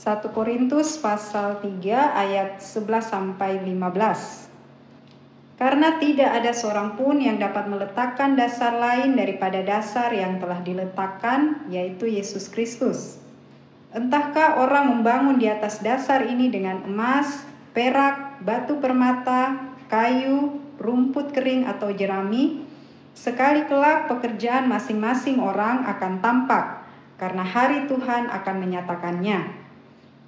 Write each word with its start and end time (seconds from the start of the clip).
1 0.00 0.32
Korintus 0.32 0.96
pasal 0.96 1.60
3 1.60 1.76
ayat 1.92 2.56
11 2.56 3.04
sampai 3.04 3.60
15. 3.60 4.48
Karena 5.60 6.00
tidak 6.00 6.40
ada 6.40 6.56
seorang 6.56 6.96
pun 6.96 7.20
yang 7.20 7.36
dapat 7.36 7.68
meletakkan 7.68 8.32
dasar 8.32 8.80
lain 8.80 9.12
daripada 9.12 9.60
dasar 9.60 10.08
yang 10.16 10.40
telah 10.40 10.64
diletakkan, 10.64 11.68
yaitu 11.68 12.08
Yesus 12.08 12.48
Kristus. 12.48 13.20
Entahkah 13.92 14.64
orang 14.64 14.88
membangun 14.88 15.36
di 15.36 15.52
atas 15.52 15.84
dasar 15.84 16.24
ini 16.24 16.48
dengan 16.48 16.80
emas, 16.88 17.44
perak, 17.76 18.40
batu 18.40 18.80
permata, 18.80 19.68
kayu, 19.92 20.64
rumput 20.80 21.36
kering 21.36 21.68
atau 21.68 21.92
jerami, 21.92 22.64
sekali 23.12 23.68
kelak 23.68 24.08
pekerjaan 24.08 24.64
masing-masing 24.64 25.44
orang 25.44 25.84
akan 25.84 26.24
tampak, 26.24 26.88
karena 27.20 27.44
hari 27.44 27.84
Tuhan 27.84 28.32
akan 28.32 28.56
menyatakannya. 28.64 29.59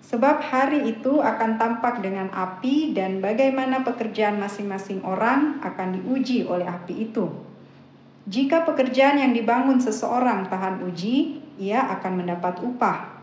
Sebab 0.03 0.43
hari 0.43 0.91
itu 0.91 1.23
akan 1.23 1.63
tampak 1.63 2.03
dengan 2.03 2.27
api 2.35 2.91
dan 2.91 3.23
bagaimana 3.23 3.87
pekerjaan 3.87 4.43
masing-masing 4.43 4.99
orang 5.07 5.63
akan 5.63 6.03
diuji 6.03 6.43
oleh 6.43 6.67
api 6.67 7.07
itu. 7.07 7.31
Jika 8.27 8.67
pekerjaan 8.67 9.23
yang 9.23 9.31
dibangun 9.31 9.79
seseorang 9.79 10.51
tahan 10.51 10.83
uji, 10.91 11.43
ia 11.59 11.87
akan 11.99 12.23
mendapat 12.23 12.59
upah. 12.67 13.23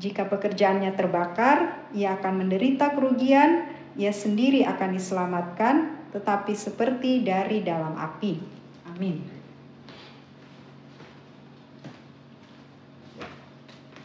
Jika 0.00 0.28
pekerjaannya 0.28 0.92
terbakar, 0.96 1.88
ia 1.92 2.16
akan 2.16 2.44
menderita 2.44 2.92
kerugian, 2.96 3.68
ia 3.96 4.12
sendiri 4.12 4.64
akan 4.64 4.96
diselamatkan, 4.96 5.76
tetapi 6.12 6.52
seperti 6.56 7.20
dari 7.24 7.64
dalam 7.64 7.96
api. 7.96 8.40
Amin. 8.92 9.39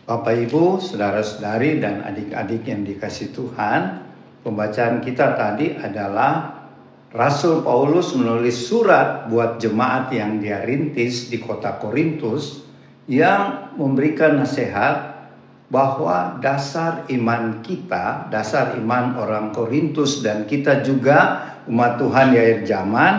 Bapak 0.05 0.37
Ibu, 0.37 0.77
saudara-saudari 0.77 1.81
dan 1.81 2.05
adik-adik 2.05 2.69
yang 2.69 2.85
dikasih 2.85 3.33
Tuhan, 3.33 4.05
pembacaan 4.45 5.01
kita 5.01 5.33
tadi 5.33 5.73
adalah 5.81 6.61
Rasul 7.09 7.65
Paulus 7.65 8.13
menulis 8.13 8.69
surat 8.69 9.25
buat 9.33 9.57
jemaat 9.57 10.13
yang 10.13 10.37
dia 10.37 10.61
rintis 10.61 11.33
di 11.33 11.41
kota 11.41 11.81
Korintus 11.81 12.61
yang 13.09 13.73
memberikan 13.81 14.37
nasihat 14.37 15.25
bahwa 15.73 16.37
dasar 16.37 17.09
iman 17.09 17.65
kita, 17.65 18.29
dasar 18.29 18.77
iman 18.77 19.17
orang 19.17 19.57
Korintus 19.57 20.21
dan 20.21 20.45
kita 20.45 20.85
juga 20.85 21.49
umat 21.65 21.97
Tuhan 21.97 22.29
di 22.29 22.37
akhir 22.37 22.61
zaman, 22.69 23.13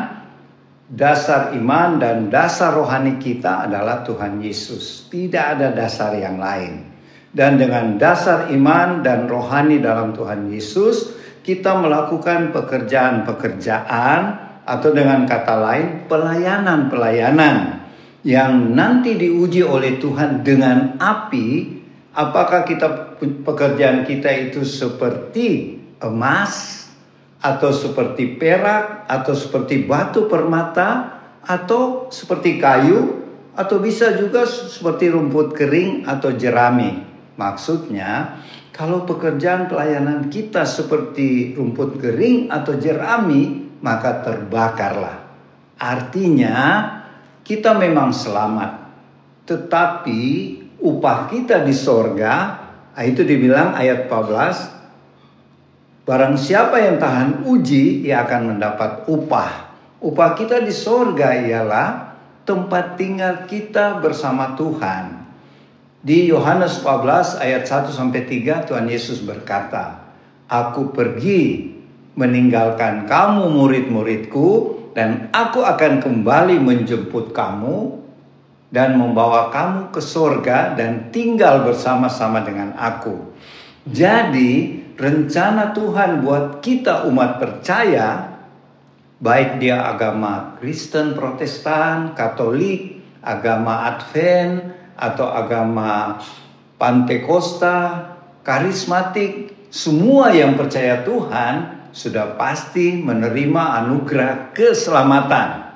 dasar 0.86 1.50
iman 1.58 1.98
dan 1.98 2.30
dasar 2.30 2.74
rohani 2.74 3.18
kita 3.18 3.66
adalah 3.66 4.06
Tuhan 4.06 4.38
Yesus. 4.38 5.10
Tidak 5.10 5.44
ada 5.58 5.74
dasar 5.74 6.14
yang 6.14 6.38
lain. 6.38 6.94
Dan 7.36 7.60
dengan 7.60 8.00
dasar 8.00 8.48
iman 8.48 9.04
dan 9.04 9.28
rohani 9.28 9.82
dalam 9.82 10.16
Tuhan 10.16 10.48
Yesus, 10.48 11.12
kita 11.44 11.76
melakukan 11.76 12.54
pekerjaan-pekerjaan 12.54 14.20
atau 14.66 14.90
dengan 14.90 15.28
kata 15.28 15.54
lain 15.62 15.86
pelayanan-pelayanan 16.10 17.86
yang 18.26 18.74
nanti 18.74 19.14
diuji 19.14 19.62
oleh 19.62 20.00
Tuhan 20.00 20.42
dengan 20.42 20.98
api. 20.98 21.78
Apakah 22.16 22.64
kita 22.64 23.20
pekerjaan 23.20 24.08
kita 24.08 24.32
itu 24.32 24.64
seperti 24.64 25.76
emas, 26.00 26.85
atau 27.40 27.70
seperti 27.70 28.40
perak 28.40 29.04
atau 29.06 29.34
seperti 29.36 29.84
batu 29.84 30.26
permata 30.26 31.20
atau 31.44 32.08
seperti 32.08 32.58
kayu 32.58 33.26
atau 33.56 33.80
bisa 33.80 34.12
juga 34.18 34.44
seperti 34.44 35.08
rumput 35.08 35.56
kering 35.56 36.04
atau 36.04 36.34
jerami. 36.36 37.06
Maksudnya, 37.36 38.40
kalau 38.76 39.08
pekerjaan 39.08 39.68
pelayanan 39.72 40.28
kita 40.28 40.68
seperti 40.68 41.56
rumput 41.56 41.96
kering 41.96 42.52
atau 42.52 42.76
jerami, 42.76 43.72
maka 43.80 44.20
terbakarlah. 44.20 45.24
Artinya, 45.80 46.56
kita 47.40 47.76
memang 47.76 48.12
selamat, 48.12 48.72
tetapi 49.48 50.20
upah 50.80 51.28
kita 51.28 51.64
di 51.64 51.72
sorga, 51.72 52.32
ah, 52.92 53.04
itu 53.04 53.24
dibilang 53.24 53.72
ayat 53.76 54.08
14, 54.08 54.75
Barang 56.06 56.38
siapa 56.38 56.78
yang 56.78 57.02
tahan 57.02 57.42
uji, 57.42 58.06
ia 58.06 58.22
akan 58.22 58.54
mendapat 58.54 59.10
upah. 59.10 59.74
Upah 59.98 60.38
kita 60.38 60.62
di 60.62 60.70
sorga 60.70 61.34
ialah 61.34 62.14
tempat 62.46 62.94
tinggal 62.94 63.42
kita 63.50 63.98
bersama 63.98 64.54
Tuhan. 64.54 65.26
Di 66.06 66.30
Yohanes 66.30 66.78
14 66.78 67.42
ayat 67.42 67.66
1 67.66 67.90
sampai 67.90 68.22
3 68.22 68.70
Tuhan 68.70 68.86
Yesus 68.86 69.18
berkata, 69.26 70.06
"Aku 70.46 70.94
pergi 70.94 71.74
meninggalkan 72.14 73.10
kamu 73.10 73.50
murid-muridku 73.50 74.78
dan 74.94 75.26
aku 75.34 75.66
akan 75.66 75.98
kembali 75.98 76.62
menjemput 76.62 77.34
kamu 77.34 77.98
dan 78.70 78.94
membawa 78.94 79.50
kamu 79.50 79.90
ke 79.90 79.98
sorga 79.98 80.70
dan 80.78 81.10
tinggal 81.10 81.66
bersama-sama 81.66 82.46
dengan 82.46 82.78
aku." 82.78 83.34
Jadi, 83.90 84.85
rencana 84.96 85.76
Tuhan 85.76 86.24
buat 86.24 86.64
kita 86.64 87.04
umat 87.08 87.36
percaya, 87.36 88.36
baik 89.20 89.60
dia 89.60 89.84
agama 89.84 90.56
Kristen, 90.56 91.12
Protestan, 91.12 92.16
Katolik, 92.16 93.04
agama 93.20 93.92
Advent, 93.92 94.72
atau 94.96 95.28
agama 95.28 96.16
Pantekosta, 96.76 98.12
karismatik, 98.44 99.56
semua 99.72 100.32
yang 100.32 100.56
percaya 100.56 101.04
Tuhan 101.04 101.88
sudah 101.92 102.36
pasti 102.36 103.00
menerima 103.00 103.84
anugerah 103.84 104.52
keselamatan. 104.52 105.72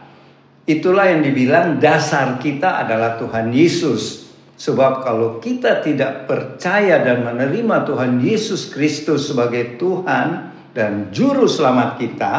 Itulah 0.69 1.09
yang 1.09 1.25
dibilang 1.25 1.80
dasar 1.80 2.36
kita 2.36 2.84
adalah 2.84 3.16
Tuhan 3.16 3.50
Yesus. 3.50 4.29
Sebab 4.60 5.00
kalau 5.00 5.41
kita 5.41 5.81
tidak 5.81 6.28
percaya 6.28 7.00
dan 7.00 7.25
menerima 7.25 7.88
Tuhan 7.88 8.21
Yesus 8.21 8.69
Kristus 8.69 9.32
sebagai 9.32 9.81
Tuhan 9.81 10.53
dan 10.76 11.09
Juru 11.09 11.48
Selamat 11.48 11.97
kita, 11.97 12.32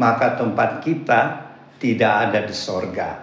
maka 0.00 0.40
tempat 0.40 0.80
kita 0.80 1.20
tidak 1.76 2.12
ada 2.24 2.40
di 2.48 2.56
sorga. 2.56 3.20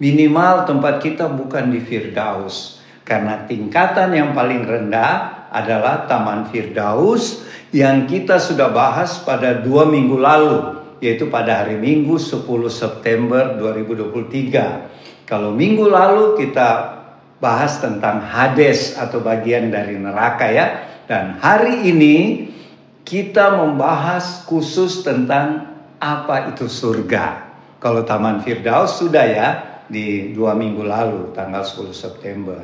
Minimal 0.00 0.64
tempat 0.64 1.04
kita 1.04 1.28
bukan 1.28 1.68
di 1.68 1.84
Firdaus. 1.84 2.80
Karena 3.04 3.44
tingkatan 3.44 4.16
yang 4.16 4.32
paling 4.32 4.64
rendah 4.64 5.52
adalah 5.52 6.08
Taman 6.08 6.48
Firdaus 6.48 7.44
yang 7.76 8.08
kita 8.08 8.40
sudah 8.40 8.72
bahas 8.72 9.20
pada 9.20 9.60
dua 9.60 9.84
minggu 9.84 10.16
lalu. 10.16 10.80
Yaitu 11.04 11.28
pada 11.28 11.60
hari 11.60 11.76
Minggu 11.76 12.16
10 12.16 12.46
September 12.70 13.58
2023. 13.60 15.26
Kalau 15.26 15.50
minggu 15.50 15.90
lalu 15.90 16.38
kita 16.38 17.01
bahas 17.42 17.82
tentang 17.82 18.22
Hades 18.22 18.94
atau 18.94 19.18
bagian 19.18 19.74
dari 19.74 19.98
neraka 19.98 20.46
ya. 20.46 20.66
Dan 21.10 21.42
hari 21.42 21.90
ini 21.90 22.46
kita 23.02 23.58
membahas 23.58 24.46
khusus 24.46 25.02
tentang 25.02 25.74
apa 25.98 26.54
itu 26.54 26.70
surga. 26.70 27.50
Kalau 27.82 28.06
Taman 28.06 28.46
Firdaus 28.46 29.02
sudah 29.02 29.26
ya 29.26 29.48
di 29.90 30.30
dua 30.30 30.54
minggu 30.54 30.86
lalu 30.86 31.34
tanggal 31.34 31.66
10 31.66 31.90
September. 31.90 32.62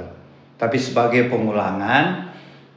Tapi 0.54 0.78
sebagai 0.78 1.26
pengulangan, 1.26 2.30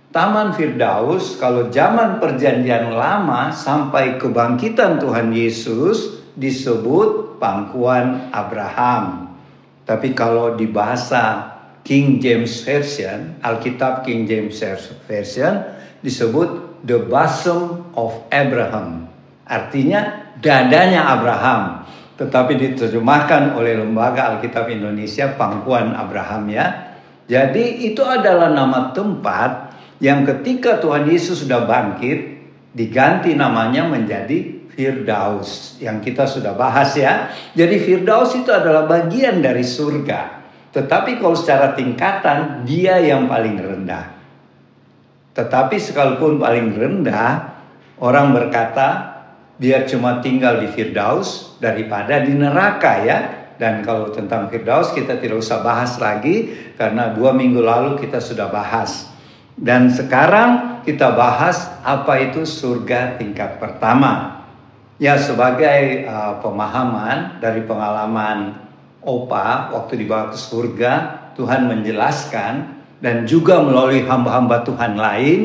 Taman 0.09 0.57
Firdaus 0.57 1.37
kalau 1.37 1.69
zaman 1.69 2.17
perjanjian 2.17 2.97
lama 2.97 3.53
sampai 3.53 4.17
kebangkitan 4.17 4.97
Tuhan 4.97 5.29
Yesus 5.29 6.25
disebut 6.33 7.37
pangkuan 7.37 8.33
Abraham. 8.33 9.37
Tapi 9.85 10.13
kalau 10.17 10.57
di 10.57 10.65
bahasa 10.65 11.50
King 11.81 12.21
James 12.21 12.61
Version, 12.61 13.41
Alkitab 13.41 14.05
King 14.05 14.29
James 14.29 14.57
Version 15.09 15.53
disebut 16.01 16.81
the 16.85 16.97
bosom 17.01 17.89
of 17.97 18.25
Abraham. 18.29 19.09
Artinya 19.45 20.33
dadanya 20.41 21.09
Abraham. 21.09 21.85
Tetapi 22.17 22.53
diterjemahkan 22.53 23.57
oleh 23.57 23.81
Lembaga 23.81 24.37
Alkitab 24.37 24.69
Indonesia 24.69 25.33
Pangkuan 25.33 25.97
Abraham 25.97 26.45
ya. 26.53 26.65
Jadi 27.25 27.89
itu 27.89 28.05
adalah 28.05 28.53
nama 28.53 28.93
tempat 28.93 29.73
yang 29.97 30.21
ketika 30.25 30.77
Tuhan 30.77 31.09
Yesus 31.09 31.45
sudah 31.45 31.65
bangkit 31.65 32.41
diganti 32.77 33.33
namanya 33.33 33.89
menjadi 33.89 34.61
Firdaus 34.71 35.77
yang 35.83 35.99
kita 35.99 36.29
sudah 36.29 36.53
bahas 36.53 36.93
ya. 36.93 37.29
Jadi 37.57 37.77
Firdaus 37.81 38.33
itu 38.37 38.49
adalah 38.53 38.87
bagian 38.87 39.41
dari 39.41 39.65
surga. 39.65 40.40
Tetapi 40.71 41.19
kalau 41.19 41.35
secara 41.35 41.75
tingkatan 41.75 42.63
dia 42.63 42.95
yang 43.03 43.27
paling 43.27 43.59
rendah. 43.59 44.07
Tetapi 45.35 45.75
sekalipun 45.79 46.39
paling 46.39 46.75
rendah, 46.75 47.59
orang 47.99 48.31
berkata 48.31 49.19
biar 49.59 49.83
cuma 49.87 50.23
tinggal 50.23 50.63
di 50.63 50.71
Firdaus 50.71 51.59
daripada 51.59 52.23
di 52.23 52.35
neraka 52.35 53.03
ya. 53.03 53.19
Dan 53.59 53.85
kalau 53.85 54.09
tentang 54.09 54.49
Firdaus 54.49 54.95
kita 54.95 55.21
tidak 55.21 55.43
usah 55.43 55.61
bahas 55.61 55.99
lagi 56.01 56.49
karena 56.79 57.13
dua 57.13 57.35
minggu 57.35 57.61
lalu 57.61 57.99
kita 57.99 58.17
sudah 58.17 58.49
bahas. 58.49 59.11
Dan 59.53 59.91
sekarang 59.91 60.81
kita 60.87 61.13
bahas 61.13 61.69
apa 61.85 62.31
itu 62.31 62.47
surga 62.47 63.19
tingkat 63.19 63.59
pertama. 63.61 64.41
Ya 64.97 65.19
sebagai 65.19 66.07
uh, 66.07 66.41
pemahaman 66.41 67.37
dari 67.43 67.61
pengalaman 67.65 68.70
Opa 69.01 69.73
waktu 69.73 70.05
dibawa 70.05 70.29
ke 70.29 70.37
surga, 70.37 70.93
Tuhan 71.33 71.65
menjelaskan 71.65 72.53
dan 73.01 73.25
juga 73.25 73.57
melalui 73.57 74.05
hamba-hamba 74.05 74.61
Tuhan 74.61 74.93
lain 74.93 75.39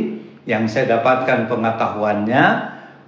yang 0.45 0.69
saya 0.69 1.01
dapatkan 1.01 1.49
pengetahuannya 1.49 2.45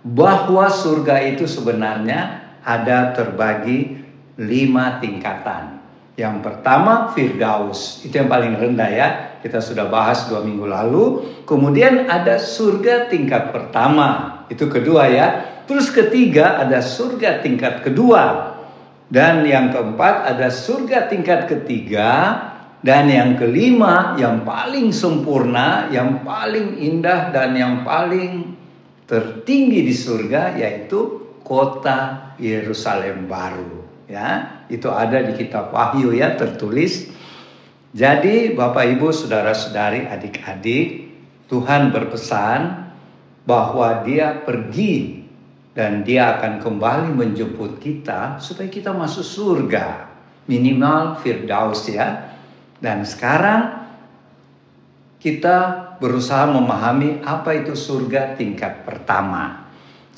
bahwa 0.08 0.66
surga 0.72 1.20
itu 1.36 1.44
sebenarnya 1.44 2.48
ada 2.64 3.12
terbagi 3.12 4.00
lima 4.40 4.96
tingkatan. 5.04 5.78
Yang 6.18 6.42
pertama 6.42 7.14
Firdaus, 7.14 8.02
itu 8.02 8.18
yang 8.18 8.26
paling 8.26 8.58
rendah 8.58 8.90
ya. 8.90 9.08
Kita 9.38 9.62
sudah 9.62 9.86
bahas 9.86 10.26
dua 10.26 10.42
minggu 10.42 10.66
lalu. 10.66 11.04
Kemudian 11.46 12.10
ada 12.10 12.42
surga 12.42 13.06
tingkat 13.06 13.54
pertama, 13.54 14.42
itu 14.50 14.66
kedua 14.66 15.06
ya. 15.06 15.26
Terus 15.68 15.94
ketiga 15.94 16.58
ada 16.58 16.82
surga 16.82 17.38
tingkat 17.38 17.86
kedua. 17.86 18.57
Dan 19.08 19.48
yang 19.48 19.72
keempat 19.72 20.36
ada 20.36 20.52
surga 20.52 21.08
tingkat 21.08 21.48
ketiga. 21.48 22.10
Dan 22.78 23.10
yang 23.10 23.34
kelima 23.34 24.14
yang 24.20 24.46
paling 24.46 24.94
sempurna, 24.94 25.90
yang 25.90 26.22
paling 26.22 26.78
indah 26.78 27.34
dan 27.34 27.58
yang 27.58 27.82
paling 27.82 28.54
tertinggi 29.08 29.82
di 29.82 29.94
surga 29.96 30.60
yaitu 30.60 31.32
kota 31.40 32.36
Yerusalem 32.36 33.24
baru 33.24 33.88
ya 34.04 34.64
itu 34.68 34.88
ada 34.92 35.24
di 35.24 35.32
kitab 35.32 35.72
Wahyu 35.72 36.12
ya 36.12 36.36
tertulis 36.36 37.08
jadi 37.96 38.52
Bapak 38.52 38.84
Ibu 39.00 39.08
saudara-saudari 39.08 40.04
adik-adik 40.04 41.08
Tuhan 41.48 41.88
berpesan 41.88 42.92
bahwa 43.48 44.04
dia 44.04 44.44
pergi 44.44 45.17
dan 45.78 46.02
dia 46.02 46.34
akan 46.34 46.58
kembali 46.58 47.14
menjemput 47.14 47.78
kita 47.78 48.42
supaya 48.42 48.66
kita 48.66 48.90
masuk 48.90 49.22
surga 49.22 50.10
minimal 50.50 51.22
firdaus 51.22 51.86
ya 51.86 52.34
dan 52.82 53.06
sekarang 53.06 53.86
kita 55.22 55.86
berusaha 56.02 56.50
memahami 56.50 57.22
apa 57.22 57.62
itu 57.62 57.78
surga 57.78 58.34
tingkat 58.34 58.82
pertama 58.82 59.68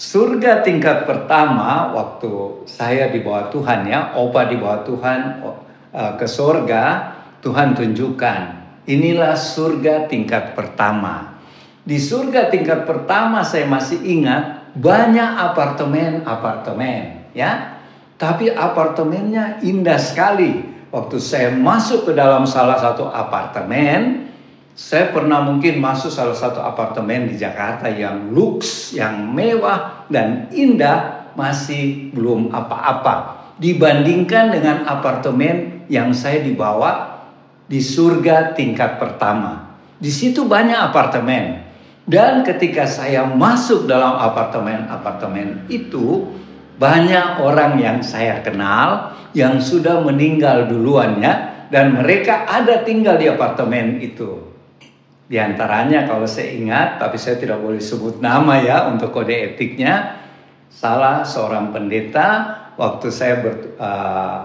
Surga 0.01 0.65
tingkat 0.65 1.05
pertama 1.05 1.93
waktu 1.93 2.65
saya 2.65 3.13
di 3.13 3.21
bawah 3.21 3.53
Tuhan 3.53 3.85
ya, 3.85 4.17
opa 4.17 4.49
di 4.49 4.57
bawah 4.57 4.81
Tuhan 4.81 5.45
uh, 5.45 6.17
ke 6.17 6.25
surga, 6.25 7.13
Tuhan 7.45 7.77
tunjukkan. 7.77 8.41
Inilah 8.89 9.37
surga 9.37 10.09
tingkat 10.09 10.57
pertama. 10.57 11.37
Di 11.85 12.01
surga 12.01 12.49
tingkat 12.49 12.89
pertama 12.89 13.45
saya 13.45 13.69
masih 13.69 14.01
ingat 14.01 14.60
banyak 14.77 15.31
apartemen-apartemen 15.51 17.33
ya. 17.35 17.83
Tapi 18.21 18.53
apartemennya 18.53 19.65
indah 19.65 19.97
sekali. 19.97 20.69
Waktu 20.91 21.17
saya 21.23 21.55
masuk 21.55 22.11
ke 22.11 22.13
dalam 22.13 22.45
salah 22.45 22.77
satu 22.77 23.07
apartemen, 23.07 24.29
saya 24.75 25.15
pernah 25.15 25.41
mungkin 25.41 25.79
masuk 25.79 26.11
salah 26.11 26.35
satu 26.35 26.59
apartemen 26.59 27.31
di 27.31 27.39
Jakarta 27.39 27.87
yang 27.87 28.35
luks, 28.35 28.93
yang 28.93 29.31
mewah 29.31 30.05
dan 30.11 30.51
indah 30.51 31.31
masih 31.39 32.11
belum 32.11 32.51
apa-apa 32.51 33.41
dibandingkan 33.61 34.51
dengan 34.57 34.89
apartemen 34.89 35.85
yang 35.93 36.11
saya 36.17 36.41
dibawa 36.41 37.23
di 37.71 37.79
surga 37.79 38.57
tingkat 38.57 38.99
pertama. 38.99 39.79
Di 40.01 40.09
situ 40.09 40.49
banyak 40.49 40.81
apartemen. 40.81 41.70
Dan 42.11 42.43
ketika 42.43 42.91
saya 42.91 43.23
masuk 43.23 43.87
dalam 43.87 44.19
apartemen-apartemen 44.19 45.71
itu, 45.71 46.27
banyak 46.75 47.39
orang 47.39 47.79
yang 47.79 48.03
saya 48.03 48.43
kenal 48.43 49.15
yang 49.31 49.63
sudah 49.63 50.03
meninggal 50.03 50.67
duluan 50.67 51.23
ya. 51.23 51.63
Dan 51.71 52.03
mereka 52.03 52.51
ada 52.51 52.83
tinggal 52.83 53.15
di 53.15 53.31
apartemen 53.31 54.03
itu. 54.03 54.43
Di 55.31 55.39
antaranya 55.39 56.03
kalau 56.11 56.27
saya 56.27 56.51
ingat, 56.51 56.99
tapi 56.99 57.15
saya 57.15 57.39
tidak 57.39 57.63
boleh 57.63 57.79
sebut 57.79 58.19
nama 58.19 58.59
ya 58.59 58.91
untuk 58.91 59.15
kode 59.15 59.55
etiknya, 59.55 60.19
salah 60.67 61.23
seorang 61.23 61.71
pendeta 61.71 62.59
waktu 62.75 63.07
saya 63.15 63.39
ber, 63.39 63.79
uh, 63.79 64.39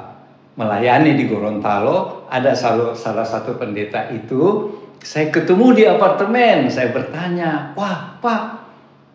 melayani 0.53 1.17
di 1.17 1.25
Gorontalo, 1.25 2.29
ada 2.29 2.53
salah 2.53 3.25
satu 3.25 3.57
pendeta 3.57 4.13
itu, 4.13 4.69
saya 5.03 5.33
ketemu 5.33 5.67
di 5.75 5.83
apartemen, 5.89 6.69
saya 6.69 6.93
bertanya, 6.93 7.73
wah 7.73 8.19
Pak, 8.21 8.43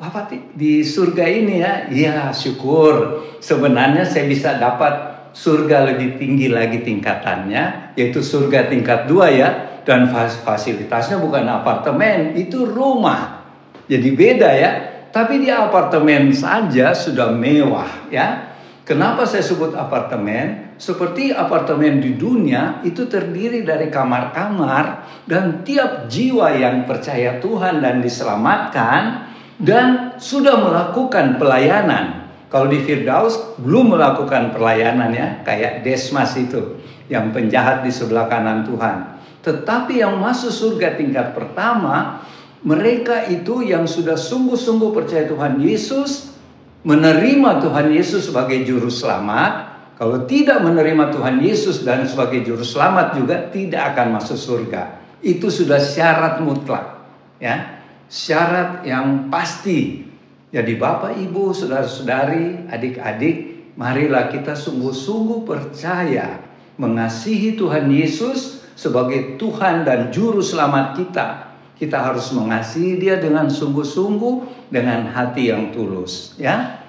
Bapak 0.00 0.32
di 0.56 0.81
surga 0.81 1.29
ini 1.29 1.61
ya? 1.61 1.85
Iya 1.93 2.32
syukur, 2.32 3.21
sebenarnya 3.37 4.09
saya 4.09 4.25
bisa 4.25 4.56
dapat 4.56 5.29
surga 5.37 5.93
lebih 5.93 6.17
tinggi 6.17 6.49
lagi 6.49 6.81
tingkatannya, 6.81 7.94
yaitu 7.94 8.25
surga 8.25 8.73
tingkat 8.73 9.06
dua 9.06 9.29
ya, 9.29 9.49
dan 9.85 10.09
fasilitasnya 10.44 11.21
bukan 11.21 11.44
apartemen, 11.47 12.32
itu 12.32 12.65
rumah. 12.65 13.44
Jadi 13.91 14.09
beda 14.15 14.50
ya. 14.55 14.71
Tapi 15.11 15.43
di 15.43 15.50
apartemen 15.50 16.31
saja 16.31 16.94
sudah 16.94 17.35
mewah 17.35 18.09
ya. 18.09 18.50
Kenapa 18.90 19.22
saya 19.22 19.46
sebut 19.46 19.70
apartemen? 19.78 20.75
Seperti 20.75 21.31
apartemen 21.31 22.02
di 22.02 22.19
dunia 22.19 22.82
itu 22.82 23.06
terdiri 23.06 23.62
dari 23.62 23.87
kamar-kamar 23.87 25.06
dan 25.31 25.62
tiap 25.62 26.10
jiwa 26.10 26.50
yang 26.58 26.90
percaya 26.90 27.38
Tuhan 27.38 27.78
dan 27.87 28.02
diselamatkan 28.02 29.31
dan 29.62 30.19
sudah 30.19 30.58
melakukan 30.58 31.38
pelayanan. 31.38 32.34
Kalau 32.50 32.66
di 32.66 32.82
Firdaus 32.82 33.62
belum 33.62 33.94
melakukan 33.94 34.50
pelayanan 34.50 35.14
ya, 35.14 35.46
kayak 35.46 35.86
Desmas 35.86 36.34
itu 36.34 36.82
yang 37.06 37.31
penjahat 37.31 37.86
di 37.86 37.94
sebelah 37.94 38.26
kanan 38.26 38.66
Tuhan. 38.66 39.22
Tetapi 39.46 40.02
yang 40.02 40.19
masuk 40.19 40.50
surga 40.50 40.98
tingkat 40.98 41.31
pertama, 41.38 42.26
mereka 42.66 43.22
itu 43.31 43.62
yang 43.62 43.86
sudah 43.86 44.19
sungguh-sungguh 44.19 44.90
percaya 44.90 45.31
Tuhan 45.31 45.62
Yesus, 45.62 46.39
menerima 46.87 47.61
Tuhan 47.61 47.93
Yesus 47.93 48.32
sebagai 48.32 48.65
juru 48.65 48.88
selamat. 48.88 49.69
Kalau 50.00 50.25
tidak 50.25 50.65
menerima 50.65 51.12
Tuhan 51.12 51.44
Yesus 51.44 51.85
dan 51.85 52.09
sebagai 52.09 52.41
juru 52.41 52.65
selamat 52.65 53.21
juga 53.21 53.37
tidak 53.53 53.93
akan 53.93 54.17
masuk 54.17 54.38
surga. 54.41 54.97
Itu 55.21 55.53
sudah 55.53 55.77
syarat 55.77 56.41
mutlak, 56.41 57.05
ya. 57.37 57.85
Syarat 58.09 58.88
yang 58.88 59.29
pasti. 59.29 60.08
Jadi 60.51 60.72
Bapak, 60.81 61.20
Ibu, 61.20 61.53
saudara-saudari, 61.53 62.67
adik-adik, 62.72 63.37
marilah 63.77 64.32
kita 64.32 64.56
sungguh-sungguh 64.56 65.44
percaya 65.44 66.43
mengasihi 66.81 67.60
Tuhan 67.60 67.93
Yesus 67.93 68.65
sebagai 68.72 69.37
Tuhan 69.37 69.84
dan 69.84 70.08
Juru 70.08 70.41
Selamat 70.41 70.96
kita. 70.96 71.49
Kita 71.81 71.96
harus 71.96 72.29
mengasihi 72.37 73.01
Dia 73.01 73.17
dengan 73.17 73.49
sungguh-sungguh, 73.49 74.69
dengan 74.69 75.08
hati 75.08 75.49
yang 75.49 75.72
tulus, 75.72 76.37
ya. 76.37 76.84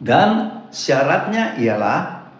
Dan 0.00 0.64
syaratnya 0.72 1.60
ialah 1.60 2.32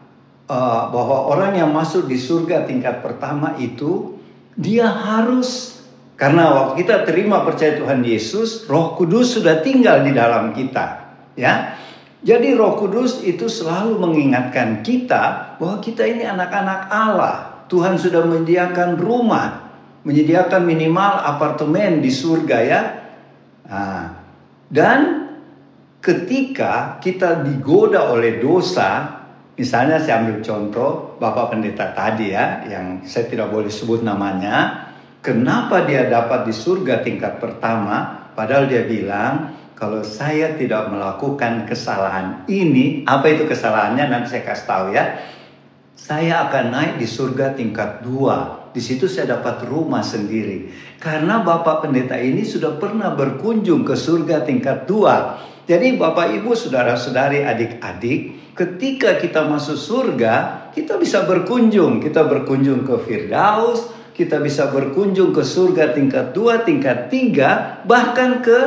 uh, 0.48 0.88
bahwa 0.88 1.28
orang 1.28 1.60
yang 1.60 1.70
masuk 1.70 2.08
di 2.08 2.16
surga 2.16 2.64
tingkat 2.64 3.04
pertama 3.04 3.54
itu 3.60 4.16
dia 4.56 4.88
harus 4.88 5.72
karena 6.16 6.54
waktu 6.54 6.86
kita 6.86 7.02
terima 7.02 7.42
percaya 7.42 7.82
Tuhan 7.82 8.06
Yesus, 8.06 8.70
Roh 8.70 8.94
Kudus 8.94 9.34
sudah 9.34 9.58
tinggal 9.58 10.06
di 10.06 10.14
dalam 10.14 10.54
kita, 10.54 11.12
ya. 11.34 11.74
Jadi 12.22 12.54
Roh 12.54 12.78
Kudus 12.78 13.26
itu 13.26 13.50
selalu 13.50 13.98
mengingatkan 13.98 14.86
kita 14.86 15.58
bahwa 15.58 15.82
kita 15.82 16.06
ini 16.06 16.22
anak-anak 16.22 16.80
Allah. 16.86 17.66
Tuhan 17.66 17.98
sudah 17.98 18.22
menyediakan 18.22 19.00
rumah, 19.02 19.61
menyediakan 20.02 20.62
minimal 20.66 21.22
apartemen 21.22 22.02
di 22.02 22.10
surga 22.10 22.58
ya. 22.62 22.80
Nah, 23.66 24.04
dan 24.68 25.00
ketika 26.02 26.98
kita 26.98 27.46
digoda 27.46 28.10
oleh 28.10 28.42
dosa, 28.42 29.22
misalnya 29.54 30.02
saya 30.02 30.26
ambil 30.26 30.42
contoh 30.42 30.90
Bapak 31.22 31.54
Pendeta 31.54 31.94
tadi 31.94 32.34
ya, 32.34 32.66
yang 32.66 33.06
saya 33.06 33.30
tidak 33.30 33.54
boleh 33.54 33.70
sebut 33.70 34.02
namanya, 34.02 34.90
kenapa 35.22 35.86
dia 35.86 36.10
dapat 36.10 36.50
di 36.50 36.54
surga 36.54 37.00
tingkat 37.06 37.38
pertama, 37.38 38.28
padahal 38.34 38.66
dia 38.66 38.82
bilang, 38.84 39.54
kalau 39.78 40.02
saya 40.02 40.54
tidak 40.58 40.90
melakukan 40.90 41.66
kesalahan 41.66 42.46
ini, 42.50 43.02
apa 43.06 43.30
itu 43.30 43.46
kesalahannya 43.46 44.10
nanti 44.10 44.38
saya 44.38 44.44
kasih 44.46 44.66
tahu 44.66 44.86
ya 44.94 45.04
saya 46.02 46.50
akan 46.50 46.64
naik 46.74 46.94
di 46.98 47.06
surga 47.06 47.54
tingkat 47.54 48.02
dua. 48.02 48.61
Di 48.72 48.80
situ 48.80 49.04
saya 49.06 49.36
dapat 49.38 49.68
rumah 49.68 50.00
sendiri. 50.00 50.72
Karena 50.96 51.44
Bapak 51.44 51.84
Pendeta 51.84 52.16
ini 52.16 52.42
sudah 52.42 52.80
pernah 52.80 53.12
berkunjung 53.12 53.84
ke 53.84 53.92
surga 53.92 54.48
tingkat 54.48 54.88
dua. 54.88 55.38
Jadi 55.68 55.94
Bapak 56.00 56.32
Ibu 56.42 56.56
Saudara-saudari 56.56 57.44
adik-adik 57.44 58.52
ketika 58.56 59.20
kita 59.20 59.44
masuk 59.46 59.76
surga 59.76 60.34
kita 60.72 60.96
bisa 60.96 61.28
berkunjung. 61.28 62.00
Kita 62.00 62.24
berkunjung 62.24 62.88
ke 62.88 62.96
Firdaus 63.04 64.02
kita 64.12 64.44
bisa 64.44 64.68
berkunjung 64.68 65.32
ke 65.32 65.40
surga 65.40 65.96
tingkat 65.96 66.36
dua, 66.36 66.62
tingkat 66.68 67.08
tiga, 67.08 67.80
bahkan 67.88 68.44
ke 68.44 68.60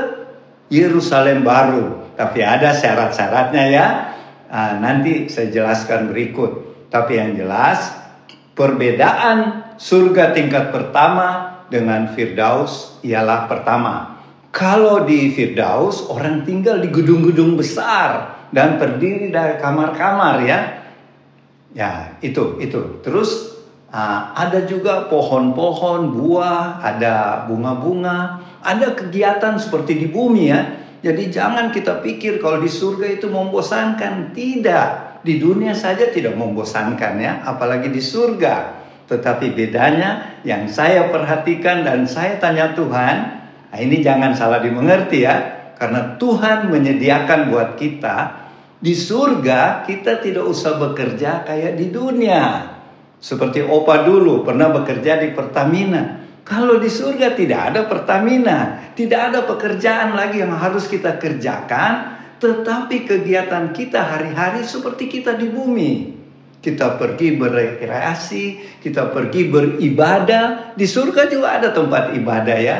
Yerusalem 0.73 1.45
baru. 1.45 2.17
Tapi 2.17 2.41
ada 2.41 2.73
syarat-syaratnya 2.73 3.63
ya. 3.69 3.87
Nah, 4.49 4.81
nanti 4.81 5.29
saya 5.29 5.53
jelaskan 5.53 6.09
berikut. 6.09 6.65
Tapi 6.89 7.21
yang 7.21 7.37
jelas 7.37 7.93
perbedaan 8.57 9.64
surga 9.75 10.31
tingkat 10.35 10.71
pertama 10.71 11.61
dengan 11.67 12.11
Firdaus 12.13 12.99
ialah 13.01 13.49
pertama. 13.49 14.21
Kalau 14.55 15.03
di 15.03 15.35
Firdaus 15.35 16.07
orang 16.07 16.47
tinggal 16.47 16.79
di 16.79 16.87
gedung-gedung 16.87 17.59
besar 17.59 18.39
dan 18.55 18.79
terdiri 18.79 19.27
dari 19.27 19.59
kamar-kamar 19.59 20.39
ya. 20.47 20.59
Ya, 21.75 22.15
itu 22.23 22.55
itu. 22.63 23.03
Terus 23.03 23.59
uh, 23.91 24.31
ada 24.31 24.63
juga 24.63 25.11
pohon-pohon, 25.11 26.15
buah, 26.15 26.79
ada 26.79 27.43
bunga-bunga, 27.51 28.39
ada 28.63 28.95
kegiatan 28.95 29.59
seperti 29.59 29.99
di 29.99 30.07
bumi 30.07 30.43
ya. 30.47 30.61
Jadi 31.03 31.27
jangan 31.27 31.69
kita 31.75 31.99
pikir 31.99 32.39
kalau 32.39 32.63
di 32.63 32.71
surga 32.71 33.11
itu 33.11 33.27
membosankan. 33.27 34.31
Tidak. 34.31 35.19
Di 35.25 35.35
dunia 35.35 35.75
saja 35.75 36.07
tidak 36.07 36.37
membosankan 36.39 37.19
ya, 37.19 37.43
apalagi 37.43 37.91
di 37.91 37.99
surga. 37.99 38.84
Tetapi 39.05 39.53
bedanya 39.53 40.41
yang 40.41 40.65
saya 40.65 41.13
perhatikan 41.13 41.85
dan 41.85 42.09
saya 42.09 42.41
tanya 42.41 42.73
Tuhan, 42.73 43.15
nah 43.69 43.79
ini 43.79 44.01
jangan 44.01 44.33
salah 44.33 44.61
dimengerti 44.61 45.25
ya. 45.25 45.35
Karena 45.75 46.15
Tuhan 46.17 46.71
menyediakan 46.71 47.51
buat 47.51 47.75
kita 47.77 48.45
di 48.79 48.93
surga 48.93 49.87
kita 49.87 50.21
tidak 50.21 50.45
usah 50.45 50.77
bekerja 50.77 51.41
kayak 51.47 51.73
di 51.79 51.89
dunia. 51.89 52.75
Seperti 53.17 53.63
opa 53.63 54.05
dulu 54.05 54.45
pernah 54.45 54.69
bekerja 54.69 55.17
di 55.17 55.33
Pertamina. 55.33 56.21
Kalau 56.45 56.77
di 56.77 56.85
surga 56.85 57.33
tidak 57.33 57.73
ada 57.73 57.81
Pertamina, 57.89 58.93
tidak 58.93 59.33
ada 59.33 59.39
pekerjaan 59.49 60.13
lagi 60.13 60.45
yang 60.45 60.53
harus 60.53 60.85
kita 60.85 61.17
kerjakan, 61.17 62.21
tetapi 62.37 63.09
kegiatan 63.09 63.73
kita 63.73 64.05
hari-hari 64.05 64.61
seperti 64.61 65.09
kita 65.09 65.33
di 65.33 65.49
bumi. 65.49 65.91
Kita 66.65 66.97
pergi 66.97 67.37
berekreasi, 67.37 68.45
kita 68.81 69.13
pergi 69.13 69.45
beribadah. 69.53 70.73
Di 70.73 70.89
surga 70.89 71.29
juga 71.29 71.61
ada 71.61 71.69
tempat 71.69 72.17
ibadah 72.17 72.57
ya. 72.57 72.77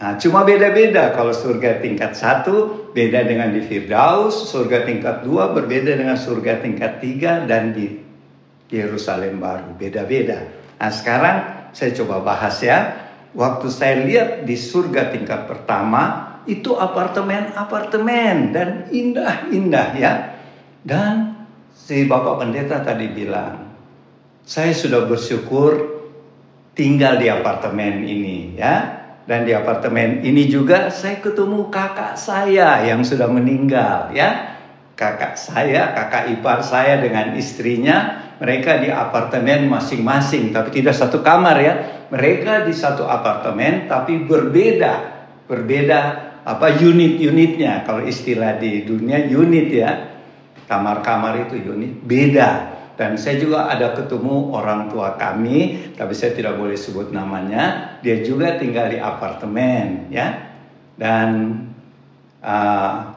Nah, 0.00 0.20
cuma 0.20 0.44
beda-beda 0.44 1.16
kalau 1.16 1.32
surga 1.32 1.80
tingkat 1.80 2.12
satu 2.12 2.88
beda 2.92 3.24
dengan 3.24 3.52
di 3.52 3.64
Firdaus, 3.64 4.52
surga 4.52 4.84
tingkat 4.84 5.24
dua 5.24 5.56
berbeda 5.56 5.96
dengan 5.96 6.20
surga 6.20 6.60
tingkat 6.60 7.00
tiga 7.00 7.44
dan 7.48 7.72
di 7.72 8.00
Yerusalem 8.70 9.42
baru 9.42 9.74
beda-beda. 9.74 10.46
Nah 10.78 10.90
sekarang 10.94 11.36
saya 11.74 11.90
coba 12.00 12.22
bahas 12.22 12.56
ya. 12.62 12.78
Waktu 13.30 13.66
saya 13.70 14.02
lihat 14.02 14.28
di 14.42 14.58
surga 14.58 15.14
tingkat 15.14 15.46
pertama 15.46 16.38
itu 16.48 16.74
apartemen-apartemen 16.74 18.50
dan 18.50 18.68
indah-indah 18.90 19.88
ya. 19.98 20.12
Dan 20.82 21.29
si 21.74 22.06
Bapak 22.06 22.42
Pendeta 22.42 22.82
tadi 22.82 23.10
bilang, 23.10 23.70
saya 24.46 24.74
sudah 24.74 25.06
bersyukur 25.06 26.02
tinggal 26.74 27.18
di 27.20 27.28
apartemen 27.28 28.06
ini 28.06 28.56
ya 28.56 29.00
dan 29.30 29.46
di 29.46 29.54
apartemen 29.54 30.26
ini 30.26 30.50
juga 30.50 30.90
saya 30.90 31.22
ketemu 31.22 31.70
kakak 31.70 32.18
saya 32.18 32.82
yang 32.82 33.06
sudah 33.06 33.30
meninggal 33.30 34.10
ya. 34.10 34.58
Kakak 34.98 35.38
saya, 35.38 35.96
kakak 35.96 36.28
ipar 36.28 36.60
saya 36.60 37.00
dengan 37.00 37.32
istrinya, 37.32 38.20
mereka 38.36 38.82
di 38.82 38.92
apartemen 38.92 39.70
masing-masing 39.70 40.50
tapi 40.50 40.82
tidak 40.82 40.98
satu 40.98 41.22
kamar 41.22 41.56
ya. 41.62 41.74
Mereka 42.10 42.66
di 42.66 42.74
satu 42.74 43.06
apartemen 43.06 43.86
tapi 43.86 44.26
berbeda. 44.26 45.22
Berbeda 45.46 46.00
apa 46.42 46.74
unit-unitnya. 46.74 47.86
Kalau 47.86 48.02
istilah 48.02 48.58
di 48.58 48.82
dunia 48.82 49.24
unit 49.30 49.68
ya. 49.70 49.90
Kamar-kamar 50.70 51.50
itu 51.50 51.58
unit 51.58 51.98
beda 52.06 52.80
dan 53.00 53.16
saya 53.16 53.40
juga 53.40 53.64
ada 53.64 53.96
ketemu 53.96 54.52
orang 54.52 54.92
tua 54.92 55.16
kami, 55.16 55.88
tapi 55.96 56.12
saya 56.12 56.36
tidak 56.36 56.60
boleh 56.60 56.76
sebut 56.76 57.08
namanya. 57.16 57.96
Dia 58.04 58.20
juga 58.20 58.60
tinggal 58.60 58.92
di 58.92 59.00
apartemen, 59.00 60.12
ya. 60.12 60.52
Dan 61.00 61.28
uh, 62.44 63.16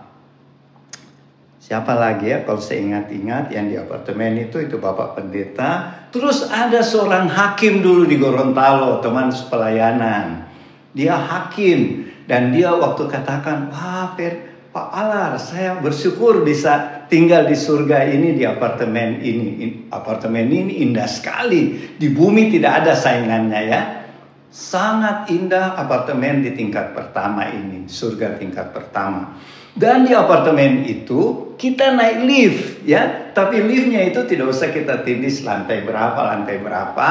siapa 1.59 1.99
lagi 1.99 2.31
ya? 2.31 2.47
Kalau 2.47 2.63
saya 2.63 2.79
ingat-ingat 2.79 3.51
yang 3.51 3.67
di 3.67 3.75
apartemen 3.75 4.39
itu 4.39 4.63
itu 4.63 4.79
bapak 4.79 5.19
pendeta. 5.19 5.91
Terus 6.15 6.47
ada 6.47 6.79
seorang 6.79 7.27
hakim 7.27 7.83
dulu 7.83 8.07
di 8.07 8.15
Gorontalo, 8.15 9.03
teman 9.03 9.35
pelayanan. 9.51 10.47
Dia 10.95 11.19
hakim 11.19 12.07
dan 12.23 12.55
dia 12.55 12.71
waktu 12.71 13.03
katakan, 13.11 13.67
wah 13.67 14.15
Fer, 14.15 14.52
Pak 14.73 14.89
Alar, 14.89 15.37
saya 15.37 15.77
bersyukur 15.77 16.41
bisa 16.41 17.05
tinggal 17.05 17.45
di 17.45 17.53
surga 17.53 18.09
ini 18.09 18.33
di 18.33 18.41
apartemen 18.41 19.21
ini. 19.21 19.85
Apartemen 19.93 20.49
ini 20.49 20.81
indah 20.81 21.05
sekali. 21.05 21.93
Di 21.93 22.09
bumi 22.09 22.49
tidak 22.49 22.81
ada 22.81 22.97
saingannya 22.97 23.61
ya. 23.69 23.81
Sangat 24.49 25.29
indah 25.29 25.77
apartemen 25.77 26.41
di 26.41 26.57
tingkat 26.57 26.97
pertama 26.97 27.53
ini, 27.53 27.85
surga 27.85 28.41
tingkat 28.41 28.73
pertama. 28.73 29.37
Dan 29.77 30.09
di 30.09 30.13
apartemen 30.17 30.81
itu 30.89 31.53
kita 31.53 31.93
naik 31.93 32.17
lift 32.25 32.65
ya, 32.81 33.29
tapi 33.29 33.61
liftnya 33.61 34.01
itu 34.09 34.25
tidak 34.25 34.57
usah 34.57 34.73
kita 34.73 35.05
tindis 35.05 35.45
lantai 35.45 35.85
berapa, 35.85 36.17
lantai 36.17 36.57
berapa. 36.57 37.09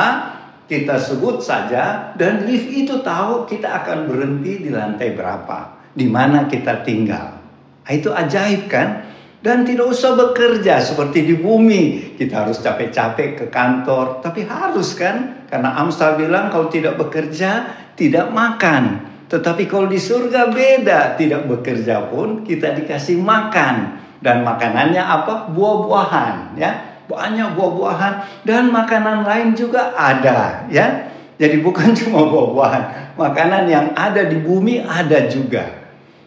Kita 0.66 0.98
sebut 0.98 1.38
saja 1.38 2.10
dan 2.18 2.42
lift 2.42 2.74
itu 2.74 3.06
tahu 3.06 3.46
kita 3.46 3.86
akan 3.86 4.10
berhenti 4.10 4.66
di 4.66 4.70
lantai 4.74 5.14
berapa, 5.14 5.90
di 5.94 6.10
mana 6.10 6.50
kita 6.50 6.82
tinggal. 6.82 7.41
Nah, 7.82 7.92
itu 7.92 8.08
ajaib 8.14 8.70
kan? 8.70 9.12
Dan 9.42 9.66
tidak 9.66 9.90
usah 9.90 10.14
bekerja 10.14 10.78
seperti 10.78 11.26
di 11.26 11.34
bumi. 11.34 12.14
Kita 12.14 12.46
harus 12.46 12.62
capek-capek 12.62 13.28
ke 13.34 13.46
kantor. 13.50 14.22
Tapi 14.22 14.46
harus 14.46 14.94
kan? 14.94 15.50
Karena 15.50 15.74
Amsal 15.82 16.14
bilang 16.14 16.46
kalau 16.46 16.70
tidak 16.70 16.94
bekerja, 16.94 17.74
tidak 17.98 18.30
makan. 18.30 19.02
Tetapi 19.26 19.66
kalau 19.66 19.90
di 19.90 19.98
surga 19.98 20.46
beda. 20.46 21.18
Tidak 21.18 21.50
bekerja 21.50 22.06
pun 22.06 22.46
kita 22.46 22.70
dikasih 22.78 23.18
makan. 23.18 23.98
Dan 24.22 24.46
makanannya 24.46 25.02
apa? 25.02 25.50
Buah-buahan. 25.50 26.54
ya 26.54 27.02
Banyak 27.10 27.58
buah-buahan. 27.58 28.46
Dan 28.46 28.70
makanan 28.70 29.26
lain 29.26 29.58
juga 29.58 29.90
ada. 29.98 30.70
ya 30.70 31.10
Jadi 31.34 31.58
bukan 31.58 31.90
cuma 31.98 32.30
buah-buahan. 32.30 33.18
Makanan 33.18 33.66
yang 33.66 33.90
ada 33.98 34.30
di 34.30 34.38
bumi 34.38 34.86
ada 34.86 35.26
juga. 35.26 35.81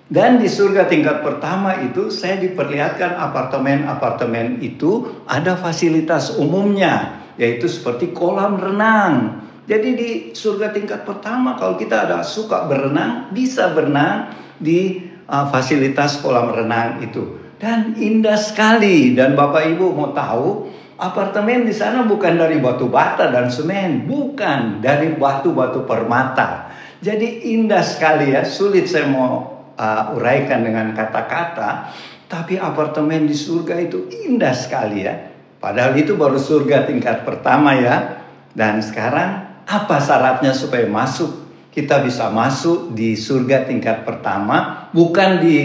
Dan 0.05 0.37
di 0.37 0.45
surga 0.45 0.85
tingkat 0.85 1.25
pertama 1.25 1.81
itu 1.81 2.13
saya 2.13 2.37
diperlihatkan 2.37 3.17
apartemen-apartemen 3.17 4.61
itu 4.61 5.21
ada 5.25 5.57
fasilitas 5.57 6.37
umumnya 6.37 7.25
yaitu 7.41 7.65
seperti 7.65 8.13
kolam 8.13 8.61
renang. 8.61 9.41
Jadi 9.65 9.89
di 9.97 10.09
surga 10.29 10.69
tingkat 10.69 11.09
pertama 11.09 11.57
kalau 11.57 11.73
kita 11.73 12.05
ada 12.05 12.21
suka 12.21 12.69
berenang 12.69 13.33
bisa 13.33 13.73
berenang 13.73 14.29
di 14.61 15.09
uh, 15.25 15.49
fasilitas 15.49 16.21
kolam 16.21 16.53
renang 16.53 17.01
itu. 17.01 17.41
Dan 17.57 17.97
indah 17.97 18.37
sekali 18.37 19.17
dan 19.17 19.33
Bapak 19.33 19.73
Ibu 19.73 19.89
mau 19.89 20.13
tahu 20.13 20.69
apartemen 21.01 21.65
di 21.65 21.73
sana 21.73 22.05
bukan 22.05 22.37
dari 22.37 22.61
batu 22.61 22.93
bata 22.93 23.33
dan 23.33 23.49
semen, 23.49 24.05
bukan 24.05 24.85
dari 24.85 25.17
batu-batu 25.17 25.81
permata. 25.89 26.69
Jadi 27.01 27.57
indah 27.57 27.81
sekali 27.81 28.37
ya, 28.37 28.45
sulit 28.45 28.85
saya 28.85 29.09
mau 29.09 29.54
uh, 29.75 30.15
uraikan 30.15 30.63
dengan 30.63 30.91
kata-kata, 30.95 31.91
tapi 32.25 32.57
apartemen 32.57 33.29
di 33.29 33.35
surga 33.37 33.79
itu 33.79 34.09
indah 34.27 34.55
sekali 34.55 35.05
ya. 35.05 35.13
Padahal 35.61 35.95
itu 35.97 36.17
baru 36.17 36.37
surga 36.37 36.89
tingkat 36.89 37.23
pertama 37.23 37.77
ya. 37.77 38.25
Dan 38.55 38.79
sekarang 38.79 39.63
apa 39.67 39.97
syaratnya 39.99 40.55
supaya 40.55 40.87
masuk? 40.87 41.43
Kita 41.75 41.99
bisa 41.99 42.31
masuk 42.31 42.95
di 42.95 43.19
surga 43.19 43.67
tingkat 43.67 44.07
pertama, 44.07 44.87
bukan 44.95 45.43
di 45.43 45.59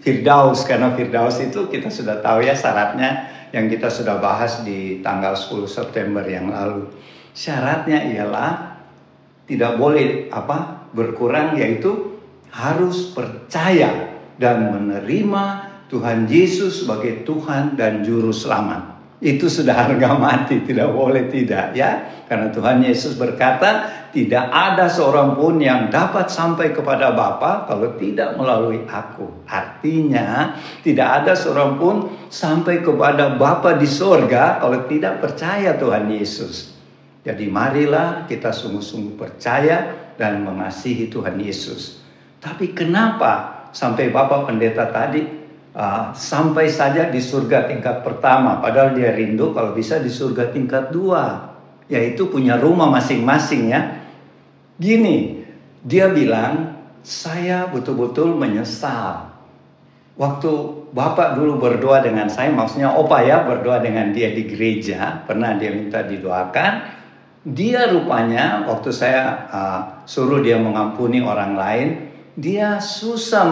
Firdaus 0.00 0.64
karena 0.64 0.96
Firdaus 0.96 1.38
itu 1.38 1.68
kita 1.68 1.92
sudah 1.92 2.18
tahu 2.24 2.42
ya 2.42 2.56
syaratnya 2.56 3.30
yang 3.52 3.68
kita 3.68 3.92
sudah 3.92 4.16
bahas 4.18 4.64
di 4.64 5.04
tanggal 5.04 5.36
10 5.36 5.68
September 5.68 6.24
yang 6.24 6.48
lalu. 6.48 6.88
Syaratnya 7.36 8.00
ialah 8.10 8.80
tidak 9.44 9.76
boleh 9.76 10.32
apa 10.32 10.88
berkurang 10.96 11.60
yaitu 11.60 12.11
harus 12.52 13.16
percaya 13.16 14.20
dan 14.36 14.68
menerima 14.68 15.44
Tuhan 15.88 16.28
Yesus 16.28 16.84
sebagai 16.84 17.24
Tuhan 17.24 17.76
dan 17.76 18.04
Juru 18.04 18.32
Selamat. 18.32 18.92
Itu 19.22 19.46
sudah 19.48 19.86
harga 19.86 20.16
mati, 20.24 20.60
tidak 20.64 20.92
boleh 20.92 21.32
tidak 21.32 21.72
ya. 21.72 22.24
Karena 22.28 22.48
Tuhan 22.52 22.80
Yesus 22.84 23.16
berkata, 23.16 24.02
tidak 24.12 24.52
ada 24.52 24.88
seorang 24.88 25.36
pun 25.36 25.56
yang 25.56 25.88
dapat 25.88 26.28
sampai 26.28 26.76
kepada 26.76 27.16
Bapa 27.16 27.64
kalau 27.64 27.96
tidak 27.96 28.36
melalui 28.36 28.84
aku. 28.84 29.44
Artinya, 29.48 30.56
tidak 30.84 31.24
ada 31.24 31.32
seorang 31.32 31.80
pun 31.80 32.12
sampai 32.28 32.84
kepada 32.84 33.36
Bapa 33.40 33.76
di 33.80 33.88
sorga 33.88 34.60
kalau 34.60 34.84
tidak 34.84 35.24
percaya 35.24 35.76
Tuhan 35.80 36.12
Yesus. 36.12 36.76
Jadi 37.22 37.46
marilah 37.46 38.26
kita 38.26 38.50
sungguh-sungguh 38.50 39.14
percaya 39.14 40.12
dan 40.18 40.42
mengasihi 40.42 41.06
Tuhan 41.06 41.38
Yesus. 41.38 42.01
Tapi 42.42 42.74
kenapa 42.74 43.62
sampai 43.70 44.10
Bapak 44.10 44.50
Pendeta 44.50 44.90
tadi 44.90 45.22
uh, 45.78 46.10
sampai 46.10 46.66
saja 46.66 47.06
di 47.06 47.22
surga 47.22 47.70
tingkat 47.70 48.02
pertama, 48.02 48.58
padahal 48.58 48.98
dia 48.98 49.14
rindu 49.14 49.54
kalau 49.54 49.70
bisa 49.70 50.02
di 50.02 50.10
surga 50.10 50.50
tingkat 50.50 50.90
dua, 50.90 51.54
yaitu 51.86 52.26
punya 52.26 52.58
rumah 52.58 52.90
masing-masing 52.90 53.70
ya. 53.70 53.80
Gini, 54.74 55.46
dia 55.86 56.10
bilang 56.10 56.82
saya 57.06 57.70
betul-betul 57.70 58.34
menyesal. 58.34 59.30
Waktu 60.18 60.50
Bapak 60.92 61.40
dulu 61.40 61.56
berdoa 61.56 62.04
dengan 62.04 62.28
saya, 62.28 62.52
maksudnya 62.52 62.92
Opa 62.92 63.24
ya 63.24 63.48
berdoa 63.48 63.80
dengan 63.80 64.12
dia 64.12 64.28
di 64.34 64.44
gereja, 64.44 65.24
pernah 65.24 65.56
dia 65.56 65.72
minta 65.72 66.04
didoakan, 66.04 66.72
dia 67.48 67.88
rupanya 67.88 68.68
waktu 68.68 68.90
saya 68.92 69.22
uh, 69.48 69.80
suruh 70.04 70.44
dia 70.44 70.60
mengampuni 70.60 71.24
orang 71.24 71.56
lain, 71.56 72.11
dia 72.32 72.80
susah 72.80 73.44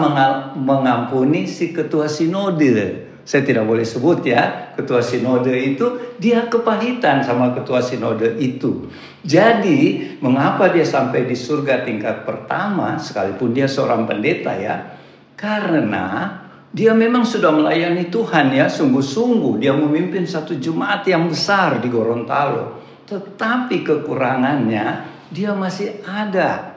mengampuni 0.57 1.45
si 1.45 1.69
ketua 1.69 2.09
sinode. 2.09 3.09
Saya 3.21 3.45
tidak 3.45 3.69
boleh 3.69 3.85
sebut 3.85 4.25
ya, 4.25 4.73
ketua 4.73 4.97
sinode 5.05 5.53
itu 5.53 6.17
dia 6.17 6.49
kepahitan 6.49 7.21
sama 7.21 7.53
ketua 7.53 7.77
sinode 7.77 8.33
itu. 8.41 8.89
Jadi, 9.21 10.17
mengapa 10.25 10.73
dia 10.73 10.81
sampai 10.81 11.29
di 11.29 11.37
surga 11.37 11.85
tingkat 11.85 12.25
pertama 12.25 12.97
sekalipun 12.97 13.53
dia 13.53 13.69
seorang 13.69 14.09
pendeta 14.09 14.57
ya? 14.57 14.97
Karena 15.37 16.33
dia 16.73 16.97
memang 16.97 17.21
sudah 17.21 17.53
melayani 17.53 18.09
Tuhan 18.09 18.57
ya, 18.57 18.65
sungguh-sungguh 18.65 19.61
dia 19.61 19.77
memimpin 19.77 20.25
satu 20.25 20.57
jemaat 20.57 21.05
yang 21.05 21.29
besar 21.29 21.77
di 21.77 21.93
Gorontalo. 21.93 22.81
Tetapi 23.05 23.85
kekurangannya 23.85 24.85
dia 25.29 25.53
masih 25.53 26.01
ada 26.07 26.70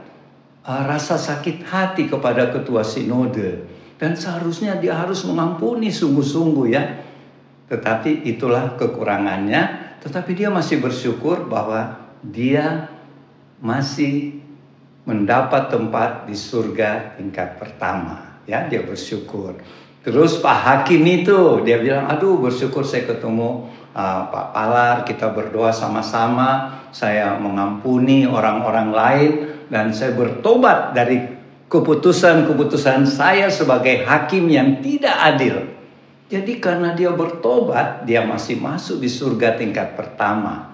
uh, 0.64 0.83
rasa 0.88 1.21
sakit 1.21 1.62
hati 1.68 2.09
kepada 2.09 2.50
ketua 2.50 2.83
sinode 2.83 3.68
dan 4.00 4.18
seharusnya 4.18 4.75
dia 4.80 4.97
harus 4.99 5.23
mengampuni 5.23 5.92
sungguh-sungguh 5.92 6.66
ya. 6.73 6.83
Tetapi 7.64 8.28
itulah 8.28 8.76
kekurangannya, 8.76 9.97
tetapi 10.04 10.37
dia 10.37 10.52
masih 10.52 10.85
bersyukur 10.85 11.49
bahwa 11.49 11.97
dia 12.21 12.92
masih 13.64 14.44
mendapat 15.09 15.73
tempat 15.73 16.28
di 16.28 16.37
surga 16.37 17.16
tingkat 17.16 17.56
pertama. 17.56 18.40
Ya, 18.44 18.68
dia 18.68 18.85
bersyukur. 18.85 19.56
Terus 20.04 20.37
Pak 20.44 20.59
Hakim 20.61 21.00
itu 21.09 21.64
dia 21.64 21.80
bilang, 21.80 22.04
aduh 22.12 22.37
bersyukur 22.37 22.85
saya 22.85 23.09
ketemu 23.09 23.73
uh, 23.97 24.28
Pak 24.28 24.52
Palar, 24.52 24.97
kita 25.09 25.33
berdoa 25.33 25.73
sama-sama, 25.73 26.85
saya 26.92 27.40
mengampuni 27.40 28.28
orang-orang 28.28 28.88
lain 28.92 29.30
dan 29.68 29.92
saya 29.92 30.12
bertobat 30.16 30.92
dari 30.92 31.21
keputusan-keputusan 31.68 33.09
saya 33.09 33.50
sebagai 33.50 34.04
hakim 34.04 34.47
yang 34.47 34.78
tidak 34.85 35.16
adil. 35.18 35.56
Jadi 36.28 36.59
karena 36.59 36.97
dia 36.97 37.12
bertobat, 37.12 38.09
dia 38.09 38.25
masih 38.25 38.59
masuk 38.59 38.99
di 38.99 39.11
surga 39.11 39.59
tingkat 39.61 39.94
pertama. 39.94 40.73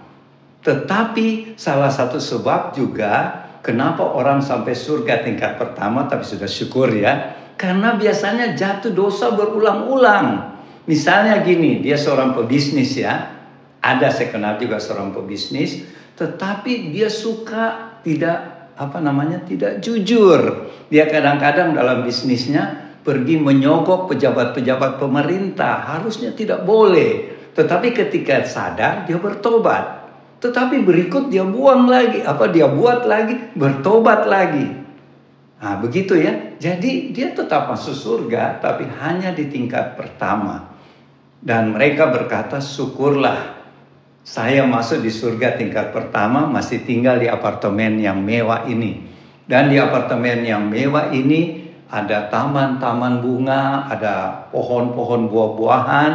Tetapi 0.60 1.56
salah 1.56 1.88
satu 1.88 2.20
sebab 2.20 2.76
juga 2.76 3.48
kenapa 3.64 4.04
orang 4.04 4.44
sampai 4.44 4.76
surga 4.76 5.24
tingkat 5.24 5.56
pertama 5.56 6.04
tapi 6.04 6.24
sudah 6.24 6.48
syukur 6.48 6.92
ya 6.92 7.40
karena 7.60 7.96
biasanya 7.96 8.56
jatuh 8.56 8.92
dosa 8.92 9.36
berulang-ulang. 9.36 10.56
Misalnya 10.88 11.44
gini, 11.44 11.84
dia 11.84 12.00
seorang 12.00 12.32
pebisnis 12.32 12.96
ya. 12.96 13.36
Ada 13.80 14.12
saya 14.12 14.28
kenal 14.32 14.60
juga 14.60 14.76
seorang 14.76 15.12
pebisnis, 15.12 15.84
tetapi 16.16 16.92
dia 16.92 17.08
suka 17.08 17.96
tidak 18.04 18.59
apa 18.80 18.96
namanya 19.04 19.44
tidak 19.44 19.84
jujur. 19.84 20.72
Dia 20.88 21.04
kadang-kadang 21.04 21.76
dalam 21.76 22.00
bisnisnya 22.00 22.96
pergi 23.04 23.36
menyogok 23.36 24.08
pejabat-pejabat 24.08 24.96
pemerintah, 24.96 25.84
harusnya 25.84 26.32
tidak 26.32 26.64
boleh. 26.64 27.36
Tetapi 27.52 27.92
ketika 27.92 28.40
sadar 28.48 29.04
dia 29.04 29.20
bertobat. 29.20 30.00
Tetapi 30.40 30.80
berikut 30.80 31.28
dia 31.28 31.44
buang 31.44 31.84
lagi, 31.84 32.24
apa 32.24 32.48
dia 32.48 32.64
buat 32.64 33.04
lagi, 33.04 33.52
bertobat 33.52 34.24
lagi. 34.24 34.72
Nah, 35.60 35.76
begitu 35.76 36.16
ya. 36.16 36.56
Jadi 36.56 37.12
dia 37.12 37.36
tetap 37.36 37.68
masuk 37.68 37.92
surga 37.92 38.56
tapi 38.64 38.88
hanya 39.04 39.36
di 39.36 39.52
tingkat 39.52 40.00
pertama. 40.00 40.72
Dan 41.44 41.76
mereka 41.76 42.08
berkata, 42.08 42.56
"Syukurlah 42.56 43.59
saya 44.20 44.66
masuk 44.68 45.00
di 45.02 45.10
surga 45.12 45.56
tingkat 45.56 45.90
pertama 45.90 46.46
masih 46.46 46.84
tinggal 46.84 47.16
di 47.18 47.26
apartemen 47.26 48.00
yang 48.00 48.20
mewah 48.20 48.68
ini." 48.68 49.08
Dan 49.50 49.66
di 49.66 49.82
apartemen 49.82 50.46
yang 50.46 50.70
mewah 50.70 51.10
ini 51.10 51.66
ada 51.90 52.30
taman-taman 52.30 53.18
bunga, 53.18 53.90
ada 53.90 54.46
pohon-pohon 54.54 55.26
buah-buahan, 55.26 56.12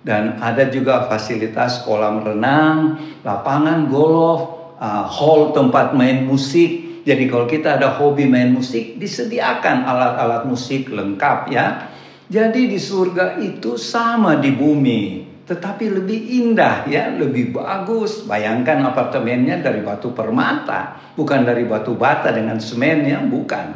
dan 0.00 0.40
ada 0.40 0.72
juga 0.72 1.04
fasilitas 1.04 1.84
kolam 1.84 2.24
renang, 2.24 2.96
lapangan 3.20 3.92
golf, 3.92 4.74
uh, 4.80 5.04
hall 5.04 5.52
tempat 5.52 5.92
main 5.92 6.24
musik, 6.24 6.82
jadi 7.02 7.26
kalau 7.26 7.50
kita 7.50 7.82
ada 7.82 7.98
hobi 7.98 8.30
main 8.30 8.54
musik, 8.54 8.94
disediakan 8.98 9.82
alat-alat 9.82 10.46
musik 10.46 10.86
lengkap 10.86 11.50
ya. 11.50 11.90
Jadi 12.30 12.70
di 12.70 12.78
surga 12.78 13.42
itu 13.42 13.74
sama 13.74 14.38
di 14.38 14.54
bumi, 14.54 15.21
tetapi 15.42 15.90
lebih 15.90 16.20
indah 16.42 16.86
ya, 16.86 17.10
lebih 17.10 17.50
bagus. 17.50 18.22
Bayangkan 18.22 18.78
apartemennya 18.86 19.58
dari 19.58 19.82
batu 19.82 20.14
permata, 20.14 21.12
bukan 21.18 21.42
dari 21.42 21.66
batu 21.66 21.98
bata 21.98 22.30
dengan 22.30 22.62
semen 22.62 23.02
ya, 23.02 23.18
bukan. 23.26 23.74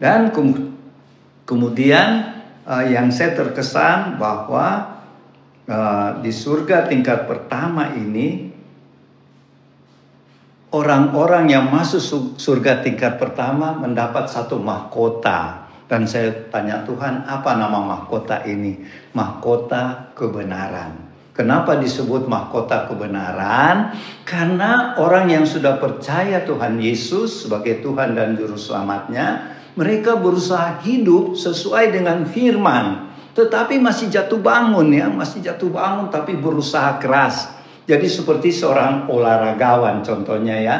Dan 0.00 0.32
kemudian 1.44 2.08
uh, 2.64 2.84
yang 2.88 3.12
saya 3.12 3.36
terkesan 3.36 4.16
bahwa 4.16 4.98
uh, 5.68 6.18
di 6.24 6.32
surga 6.32 6.88
tingkat 6.88 7.28
pertama 7.28 7.92
ini 7.92 8.52
orang-orang 10.72 11.52
yang 11.52 11.68
masuk 11.68 12.40
surga 12.40 12.80
tingkat 12.80 13.20
pertama 13.20 13.76
mendapat 13.76 14.26
satu 14.32 14.56
mahkota. 14.56 15.61
Dan 15.92 16.08
saya 16.08 16.32
tanya 16.48 16.80
Tuhan, 16.88 17.28
apa 17.28 17.52
nama 17.60 17.84
mahkota 17.84 18.48
ini? 18.48 18.80
Mahkota 19.12 20.16
kebenaran. 20.16 21.12
Kenapa 21.36 21.76
disebut 21.76 22.24
mahkota 22.24 22.88
kebenaran? 22.88 23.92
Karena 24.24 24.96
orang 24.96 25.28
yang 25.28 25.44
sudah 25.44 25.76
percaya 25.76 26.48
Tuhan 26.48 26.80
Yesus 26.80 27.44
sebagai 27.44 27.84
Tuhan 27.84 28.16
dan 28.16 28.40
Juru 28.40 28.56
Selamatnya, 28.56 29.52
mereka 29.76 30.16
berusaha 30.16 30.80
hidup 30.80 31.36
sesuai 31.36 31.92
dengan 31.92 32.24
firman. 32.24 33.12
Tetapi 33.36 33.76
masih 33.76 34.08
jatuh 34.08 34.40
bangun 34.40 34.88
ya, 34.96 35.12
masih 35.12 35.44
jatuh 35.44 35.68
bangun 35.68 36.08
tapi 36.08 36.40
berusaha 36.40 36.96
keras 36.96 37.60
jadi 37.82 38.08
seperti 38.08 38.54
seorang 38.54 39.10
olahragawan 39.10 40.06
contohnya 40.06 40.56
ya, 40.56 40.76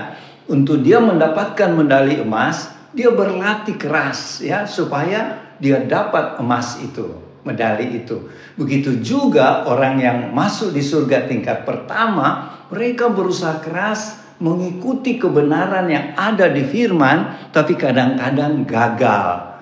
untuk 0.49 0.87
dia 0.87 1.03
mendapatkan 1.03 1.75
medali 1.77 2.23
emas, 2.23 2.72
dia 2.93 3.11
berlatih 3.13 3.77
keras 3.81 4.41
ya 4.45 4.69
supaya 4.69 5.53
dia 5.57 5.81
dapat 5.85 6.41
emas 6.41 6.81
itu, 6.81 7.17
medali 7.45 8.05
itu. 8.05 8.29
Begitu 8.57 9.01
juga 9.01 9.65
orang 9.65 9.97
yang 10.01 10.19
masuk 10.33 10.77
di 10.77 10.85
surga 10.85 11.29
tingkat 11.29 11.65
pertama, 11.65 12.61
mereka 12.69 13.09
berusaha 13.09 13.61
keras 13.65 14.21
mengikuti 14.43 15.23
kebenaran 15.23 15.87
yang 15.87 16.19
ada 16.19 16.51
di 16.51 16.67
firman, 16.67 17.51
tapi 17.55 17.79
kadang-kadang 17.79 18.67
gagal. 18.67 19.55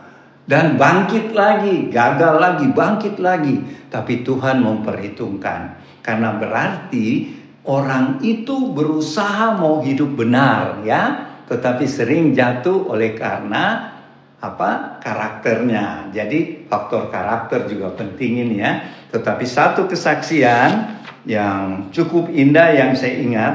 Dan 0.49 0.75
bangkit 0.75 1.31
lagi, 1.31 1.93
gagal 1.95 2.43
lagi, 2.43 2.67
bangkit 2.75 3.23
lagi. 3.23 3.87
Tapi 3.87 4.27
Tuhan 4.27 4.59
memperhitungkan 4.65 5.79
karena 6.01 6.35
berarti 6.41 7.39
orang 7.69 8.19
itu 8.25 8.73
berusaha 8.75 9.55
mau 9.55 9.79
hidup 9.85 10.17
benar 10.17 10.83
ya, 10.83 11.30
tetapi 11.51 11.83
sering 11.91 12.31
jatuh 12.31 12.87
oleh 12.87 13.19
karena 13.19 13.99
apa 14.39 15.03
karakternya. 15.03 16.15
Jadi 16.15 16.71
faktor 16.71 17.11
karakter 17.11 17.67
juga 17.67 17.91
penting 17.93 18.47
ini 18.47 18.57
ya. 18.63 18.73
Tetapi 19.11 19.43
satu 19.43 19.91
kesaksian 19.91 21.03
yang 21.27 21.91
cukup 21.91 22.31
indah 22.31 22.71
yang 22.71 22.95
saya 22.95 23.19
ingat 23.19 23.55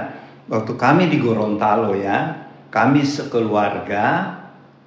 waktu 0.52 0.76
kami 0.76 1.08
di 1.08 1.24
Gorontalo 1.24 1.96
ya, 1.96 2.46
kami 2.68 3.08
sekeluarga 3.08 4.36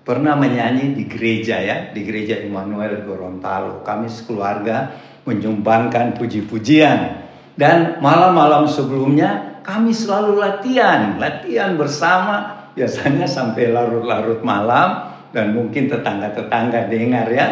pernah 0.05 0.37
menyanyi 0.37 0.93
di 0.93 1.09
gereja 1.09 1.59
ya, 1.65 1.91
di 1.91 2.05
gereja 2.05 2.39
Immanuel 2.45 3.03
Gorontalo. 3.09 3.81
Kami 3.83 4.13
sekeluarga 4.13 4.93
menyumbangkan 5.25 6.15
puji-pujian 6.21 7.27
dan 7.59 7.99
malam-malam 8.05 8.69
sebelumnya 8.71 9.61
kami 9.67 9.93
selalu 9.93 10.41
latihan, 10.41 11.19
latihan 11.21 11.75
bersama 11.75 12.68
biasanya 12.79 13.27
sampai 13.27 13.75
larut-larut 13.75 14.39
malam 14.47 15.11
dan 15.35 15.51
mungkin 15.51 15.91
tetangga-tetangga 15.91 16.87
dengar 16.87 17.27
ya. 17.27 17.47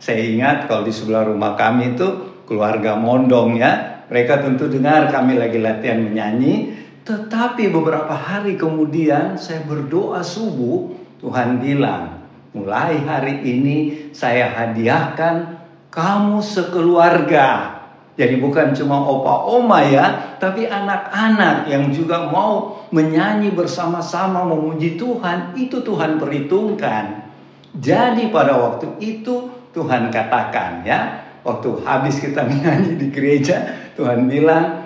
Saya 0.00 0.24
ingat 0.24 0.64
kalau 0.64 0.88
di 0.88 0.90
sebelah 0.90 1.28
rumah 1.28 1.52
kami 1.52 1.92
itu 1.92 2.08
keluarga 2.48 2.96
Mondong 2.96 3.60
ya. 3.60 4.02
Mereka 4.08 4.42
tentu 4.42 4.66
dengar 4.66 5.12
kami 5.12 5.38
lagi 5.38 5.62
latihan 5.62 6.02
menyanyi 6.02 6.82
Tetapi 7.00 7.70
beberapa 7.70 8.12
hari 8.12 8.60
kemudian 8.60 9.34
saya 9.34 9.64
berdoa 9.66 10.20
subuh, 10.20 10.94
Tuhan 11.18 11.58
bilang, 11.58 12.22
mulai 12.54 13.02
hari 13.02 13.40
ini 13.40 14.10
saya 14.12 14.52
hadiahkan 14.52 15.58
kamu 15.90 16.38
sekeluarga. 16.38 17.79
Jadi 18.20 18.36
bukan 18.36 18.76
cuma 18.76 19.00
opa 19.00 19.48
oma 19.48 19.80
ya, 19.80 20.36
tapi 20.36 20.68
anak-anak 20.68 21.72
yang 21.72 21.88
juga 21.88 22.28
mau 22.28 22.76
menyanyi 22.92 23.48
bersama-sama 23.56 24.44
memuji 24.44 25.00
Tuhan, 25.00 25.56
itu 25.56 25.80
Tuhan 25.80 26.20
perhitungkan. 26.20 27.32
Jadi 27.80 28.28
pada 28.28 28.60
waktu 28.60 29.00
itu 29.00 29.48
Tuhan 29.72 30.12
katakan 30.12 30.84
ya, 30.84 31.00
waktu 31.40 31.80
habis 31.80 32.20
kita 32.20 32.44
menyanyi 32.52 33.00
di 33.00 33.08
gereja, 33.08 33.88
Tuhan 33.96 34.28
bilang, 34.28 34.84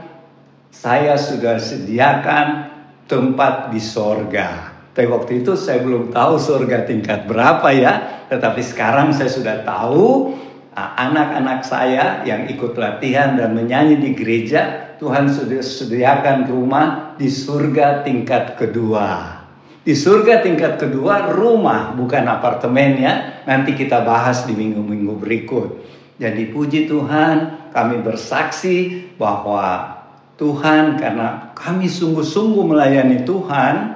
saya 0.70 1.18
sudah 1.18 1.58
sediakan 1.58 2.70
tempat 3.10 3.74
di 3.74 3.82
sorga. 3.82 4.78
Tapi 4.94 5.10
waktu 5.10 5.42
itu 5.42 5.58
saya 5.58 5.82
belum 5.82 6.14
tahu 6.14 6.38
sorga 6.38 6.86
tingkat 6.86 7.26
berapa 7.26 7.66
ya, 7.74 8.22
tetapi 8.30 8.62
sekarang 8.62 9.10
saya 9.10 9.26
sudah 9.26 9.66
tahu 9.66 10.30
Ah, 10.30 10.43
anak-anak 10.74 11.62
saya 11.62 12.26
yang 12.26 12.50
ikut 12.50 12.74
latihan 12.74 13.38
dan 13.38 13.54
menyanyi 13.54 14.02
di 14.02 14.10
gereja, 14.12 14.94
Tuhan 14.98 15.30
sudah 15.30 15.62
sediakan 15.62 16.50
rumah 16.50 17.14
di 17.14 17.30
surga 17.30 18.02
tingkat 18.02 18.58
kedua. 18.58 19.40
Di 19.84 19.92
surga 19.92 20.40
tingkat 20.40 20.80
kedua 20.80 21.30
rumah 21.30 21.92
bukan 21.94 22.24
apartemen 22.24 22.98
ya. 22.98 23.14
Nanti 23.44 23.76
kita 23.76 24.02
bahas 24.02 24.48
di 24.48 24.56
minggu-minggu 24.56 25.14
berikut. 25.20 25.68
Jadi 26.16 26.48
puji 26.50 26.88
Tuhan, 26.88 27.68
kami 27.74 28.00
bersaksi 28.00 29.06
bahwa 29.20 29.94
Tuhan 30.34 30.98
karena 30.98 31.52
kami 31.54 31.86
sungguh-sungguh 31.86 32.64
melayani 32.64 33.22
Tuhan, 33.22 33.93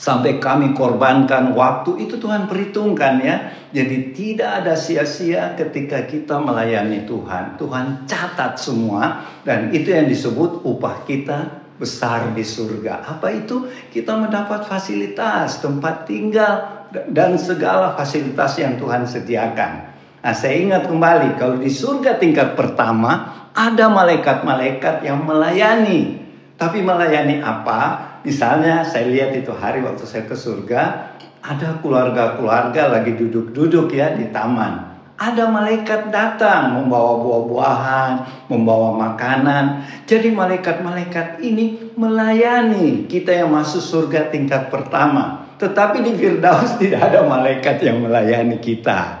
sampai 0.00 0.40
kami 0.40 0.72
korbankan 0.72 1.52
waktu 1.52 2.08
itu 2.08 2.16
Tuhan 2.16 2.48
perhitungkan 2.48 3.20
ya. 3.20 3.36
Jadi 3.68 4.16
tidak 4.16 4.64
ada 4.64 4.72
sia-sia 4.72 5.52
ketika 5.60 6.08
kita 6.08 6.40
melayani 6.40 7.04
Tuhan. 7.04 7.60
Tuhan 7.60 8.08
catat 8.08 8.56
semua 8.56 9.28
dan 9.44 9.68
itu 9.68 9.92
yang 9.92 10.08
disebut 10.08 10.64
upah 10.64 11.04
kita 11.04 11.68
besar 11.76 12.32
di 12.32 12.40
surga. 12.40 13.04
Apa 13.04 13.28
itu? 13.28 13.68
Kita 13.92 14.16
mendapat 14.16 14.64
fasilitas, 14.64 15.60
tempat 15.60 16.08
tinggal 16.08 16.88
dan 17.12 17.36
segala 17.36 17.92
fasilitas 17.92 18.56
yang 18.56 18.80
Tuhan 18.80 19.04
sediakan. 19.04 19.72
Nah, 20.20 20.34
saya 20.36 20.56
ingat 20.60 20.88
kembali 20.88 21.36
kalau 21.40 21.56
di 21.60 21.68
surga 21.68 22.16
tingkat 22.20 22.56
pertama 22.56 23.48
ada 23.52 23.88
malaikat-malaikat 23.92 25.04
yang 25.04 25.24
melayani. 25.28 26.20
Tapi 26.60 26.84
melayani 26.84 27.40
apa? 27.40 28.09
Misalnya 28.20 28.84
saya 28.84 29.08
lihat 29.08 29.32
itu 29.32 29.52
hari 29.56 29.80
waktu 29.80 30.04
saya 30.04 30.28
ke 30.28 30.36
surga, 30.36 31.12
ada 31.40 31.80
keluarga-keluarga 31.80 32.92
lagi 32.92 33.16
duduk-duduk 33.16 33.88
ya 33.96 34.12
di 34.12 34.28
taman. 34.28 34.92
Ada 35.20 35.52
malaikat 35.52 36.08
datang 36.08 36.80
membawa 36.80 37.20
buah-buahan, 37.20 38.12
membawa 38.48 38.96
makanan. 38.96 39.84
Jadi 40.08 40.32
malaikat-malaikat 40.32 41.44
ini 41.44 41.92
melayani 41.92 43.04
kita 43.04 43.44
yang 43.44 43.52
masuk 43.52 43.84
surga 43.84 44.32
tingkat 44.32 44.72
pertama. 44.72 45.44
Tetapi 45.60 46.00
di 46.00 46.16
Firdaus 46.16 46.80
tidak 46.80 47.12
ada 47.12 47.20
malaikat 47.28 47.84
yang 47.84 48.00
melayani 48.00 48.56
kita. 48.64 49.19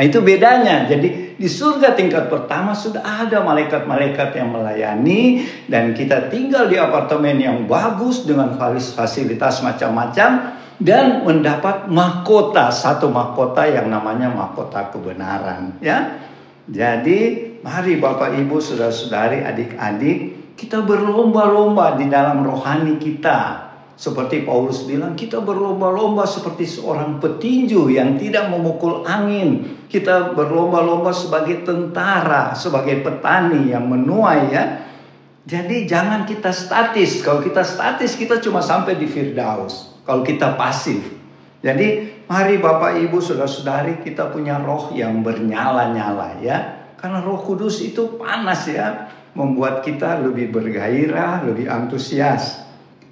Nah 0.00 0.08
itu 0.08 0.24
bedanya. 0.24 0.88
Jadi 0.88 1.36
di 1.36 1.44
surga 1.44 1.92
tingkat 1.92 2.32
pertama 2.32 2.72
sudah 2.72 3.04
ada 3.04 3.44
malaikat-malaikat 3.44 4.32
yang 4.32 4.48
melayani 4.48 5.44
dan 5.68 5.92
kita 5.92 6.32
tinggal 6.32 6.72
di 6.72 6.80
apartemen 6.80 7.36
yang 7.36 7.68
bagus 7.68 8.24
dengan 8.24 8.56
fasilitas 8.96 9.60
macam-macam 9.60 10.56
dan 10.80 11.20
mendapat 11.28 11.92
mahkota 11.92 12.72
satu 12.72 13.12
mahkota 13.12 13.68
yang 13.68 13.92
namanya 13.92 14.32
mahkota 14.32 14.88
kebenaran 14.88 15.76
ya. 15.84 16.16
Jadi 16.64 17.60
mari 17.60 18.00
Bapak 18.00 18.40
Ibu 18.40 18.56
saudara-saudari 18.56 19.44
adik-adik 19.44 20.18
kita 20.56 20.80
berlomba-lomba 20.80 22.00
di 22.00 22.08
dalam 22.08 22.40
rohani 22.40 22.96
kita 22.96 23.69
seperti 24.00 24.48
Paulus 24.48 24.88
bilang, 24.88 25.12
kita 25.12 25.44
berlomba-lomba 25.44 26.24
seperti 26.24 26.64
seorang 26.64 27.20
petinju 27.20 27.92
yang 27.92 28.16
tidak 28.16 28.48
memukul 28.48 29.04
angin. 29.04 29.76
Kita 29.92 30.32
berlomba-lomba 30.32 31.12
sebagai 31.12 31.68
tentara, 31.68 32.56
sebagai 32.56 33.04
petani 33.04 33.76
yang 33.76 33.84
menuai 33.84 34.42
ya. 34.48 34.64
Jadi 35.44 35.84
jangan 35.84 36.24
kita 36.24 36.48
statis. 36.48 37.20
Kalau 37.20 37.44
kita 37.44 37.60
statis, 37.60 38.16
kita 38.16 38.40
cuma 38.40 38.64
sampai 38.64 38.96
di 38.96 39.04
Firdaus. 39.04 39.92
Kalau 40.08 40.24
kita 40.24 40.56
pasif. 40.56 41.04
Jadi 41.60 42.24
mari 42.24 42.56
Bapak 42.56 42.96
Ibu 43.04 43.20
Saudara-saudari 43.20 44.00
kita 44.00 44.32
punya 44.32 44.64
roh 44.64 44.96
yang 44.96 45.20
bernyala-nyala 45.20 46.40
ya. 46.40 46.88
Karena 46.96 47.20
roh 47.20 47.44
kudus 47.44 47.84
itu 47.84 48.16
panas 48.16 48.64
ya. 48.64 49.12
Membuat 49.36 49.84
kita 49.84 50.24
lebih 50.24 50.48
bergairah, 50.56 51.44
lebih 51.44 51.68
antusias. 51.68 52.69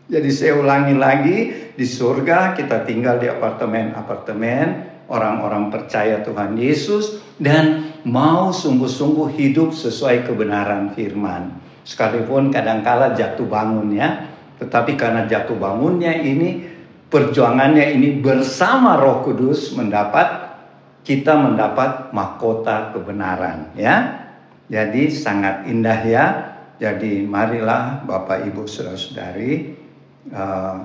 Jadi 0.08 0.30
saya 0.32 0.56
ulangi 0.56 0.96
lagi, 0.96 1.36
di 1.76 1.84
surga 1.84 2.56
kita 2.56 2.88
tinggal 2.88 3.20
di 3.20 3.28
apartemen-apartemen, 3.28 4.66
orang-orang 5.12 5.68
percaya 5.68 6.24
Tuhan 6.24 6.56
Yesus 6.56 7.20
dan 7.36 7.92
mau 8.08 8.48
sungguh-sungguh 8.48 9.36
hidup 9.36 9.76
sesuai 9.76 10.24
kebenaran 10.24 10.96
firman. 10.96 11.60
Sekalipun 11.84 12.48
kadangkala 12.48 13.12
jatuh 13.12 13.44
bangun 13.44 13.92
ya, 13.92 14.32
tetapi 14.56 14.96
karena 14.96 15.28
jatuh 15.28 15.60
bangunnya 15.60 16.16
ini, 16.16 16.64
perjuangannya 17.12 17.92
ini 17.92 18.24
bersama 18.24 18.96
Roh 18.96 19.20
Kudus 19.28 19.76
mendapat 19.76 20.56
kita 21.04 21.36
mendapat 21.36 22.16
mahkota 22.16 22.96
kebenaran 22.96 23.76
ya. 23.76 24.24
Jadi 24.72 25.12
sangat 25.12 25.68
indah 25.68 26.00
ya. 26.04 26.24
Jadi 26.78 27.24
marilah 27.24 28.06
Bapak 28.06 28.46
Ibu 28.46 28.68
Saudara-saudari 28.68 29.77
uh, 30.30 30.78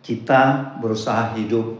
kita 0.00 0.74
berusaha 0.80 1.36
hidup 1.36 1.76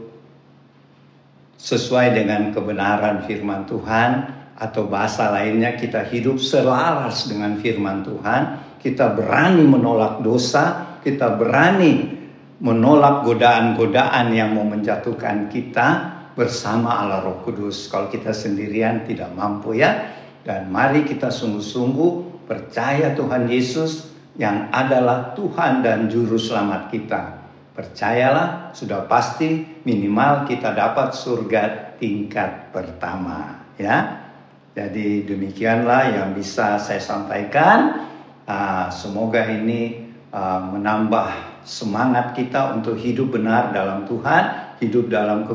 sesuai 1.59 2.13
dengan 2.13 2.53
kebenaran 2.53 3.25
firman 3.25 3.65
Tuhan 3.65 4.11
atau 4.59 4.85
bahasa 4.85 5.31
lainnya 5.31 5.79
kita 5.79 6.05
hidup 6.07 6.37
selaras 6.37 7.31
dengan 7.31 7.57
firman 7.57 8.03
Tuhan, 8.03 8.41
kita 8.77 9.15
berani 9.15 9.63
menolak 9.63 10.19
dosa, 10.19 10.99
kita 10.99 11.39
berani 11.39 12.19
menolak 12.59 13.23
godaan-godaan 13.23 14.35
yang 14.35 14.55
mau 14.55 14.67
menjatuhkan 14.67 15.47
kita 15.47 16.19
bersama 16.35 17.03
Allah 17.03 17.23
Roh 17.23 17.39
Kudus. 17.43 17.87
Kalau 17.87 18.11
kita 18.11 18.35
sendirian 18.35 19.07
tidak 19.07 19.31
mampu 19.31 19.79
ya. 19.79 20.15
Dan 20.39 20.71
mari 20.71 21.03
kita 21.03 21.27
sungguh-sungguh 21.27 22.43
percaya 22.47 23.11
Tuhan 23.15 23.51
Yesus 23.51 24.07
yang 24.39 24.71
adalah 24.71 25.35
Tuhan 25.35 25.83
dan 25.83 26.07
Juru 26.07 26.39
Selamat 26.39 26.87
kita. 26.87 27.43
Percayalah, 27.75 28.71
sudah 28.71 29.03
pasti 29.05 29.83
minimal 29.83 30.47
kita 30.47 30.71
dapat 30.71 31.11
surga 31.11 31.95
tingkat 31.99 32.71
pertama. 32.71 33.67
Ya, 33.75 34.27
jadi 34.71 35.27
demikianlah 35.27 36.15
yang 36.15 36.29
bisa 36.31 36.79
saya 36.79 37.03
sampaikan. 37.03 38.07
Uh, 38.47 38.87
semoga 38.89 39.43
ini 39.45 40.07
uh, 40.31 40.63
menambah 40.71 41.61
semangat 41.67 42.33
kita 42.33 42.79
untuk 42.79 42.95
hidup 42.95 43.35
benar 43.35 43.75
dalam 43.75 44.07
Tuhan, 44.07 44.75
hidup 44.79 45.11
dalam 45.11 45.45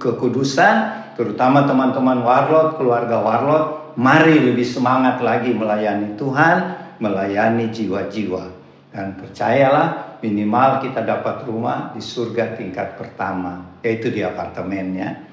kekudusan, 0.00 0.74
terutama 1.14 1.68
teman-teman 1.68 2.24
Warlot, 2.24 2.80
keluarga 2.80 3.20
Warlot, 3.20 3.94
mari 3.94 4.40
lebih 4.40 4.64
semangat 4.64 5.20
lagi 5.20 5.54
melayani 5.54 6.16
Tuhan 6.16 6.81
melayani 7.02 7.74
jiwa-jiwa. 7.74 8.62
Dan 8.94 9.18
percayalah 9.18 10.20
minimal 10.22 10.78
kita 10.86 11.02
dapat 11.02 11.42
rumah 11.42 11.90
di 11.90 11.98
surga 11.98 12.54
tingkat 12.54 12.94
pertama, 12.94 13.82
yaitu 13.82 14.14
di 14.14 14.22
apartemennya. 14.22 15.26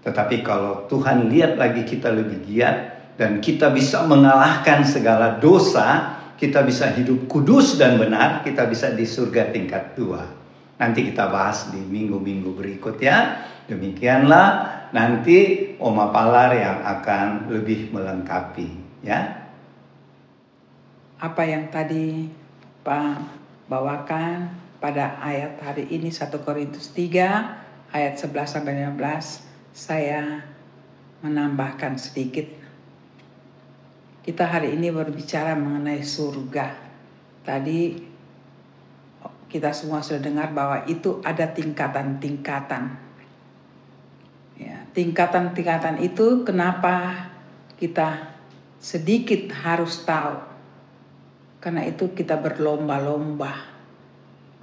Tetapi 0.00 0.40
kalau 0.40 0.88
Tuhan 0.88 1.28
lihat 1.28 1.60
lagi 1.60 1.84
kita 1.84 2.08
lebih 2.08 2.40
giat 2.48 2.76
dan 3.20 3.44
kita 3.44 3.68
bisa 3.68 4.08
mengalahkan 4.08 4.80
segala 4.88 5.36
dosa, 5.36 6.16
kita 6.40 6.64
bisa 6.64 6.88
hidup 6.96 7.28
kudus 7.28 7.76
dan 7.76 8.00
benar, 8.00 8.40
kita 8.40 8.64
bisa 8.64 8.88
di 8.94 9.04
surga 9.04 9.52
tingkat 9.52 9.92
dua. 9.92 10.24
Nanti 10.80 11.06
kita 11.06 11.30
bahas 11.30 11.70
di 11.70 11.78
minggu-minggu 11.78 12.50
berikut 12.56 12.98
ya. 12.98 13.44
Demikianlah 13.64 14.46
nanti 14.92 15.72
Oma 15.80 16.12
Palar 16.12 16.52
yang 16.52 16.78
akan 16.84 17.48
lebih 17.48 17.88
melengkapi 17.94 18.68
ya 19.00 19.43
apa 21.18 21.42
yang 21.46 21.70
tadi 21.70 22.28
Pak 22.82 23.18
bawakan 23.70 24.50
pada 24.78 25.16
ayat 25.22 25.56
hari 25.62 25.88
ini 25.88 26.12
1 26.12 26.28
Korintus 26.44 26.92
3 26.92 27.94
ayat 27.94 28.14
11 28.20 28.60
sampai 28.60 28.84
15 28.84 29.72
saya 29.72 30.44
menambahkan 31.24 31.96
sedikit 31.96 32.64
kita 34.24 34.48
hari 34.48 34.72
ini 34.72 34.88
berbicara 34.88 35.52
mengenai 35.52 36.00
surga. 36.00 36.72
Tadi 37.44 37.92
kita 39.52 39.68
semua 39.76 40.00
sudah 40.00 40.24
dengar 40.24 40.48
bahwa 40.56 40.80
itu 40.88 41.20
ada 41.20 41.44
tingkatan-tingkatan. 41.52 42.96
Ya, 44.56 44.80
tingkatan-tingkatan 44.96 46.00
itu 46.00 46.40
kenapa 46.40 47.28
kita 47.76 48.32
sedikit 48.80 49.52
harus 49.60 50.00
tahu. 50.08 50.53
Karena 51.64 51.80
itu 51.88 52.12
kita 52.12 52.36
berlomba-lomba 52.44 53.56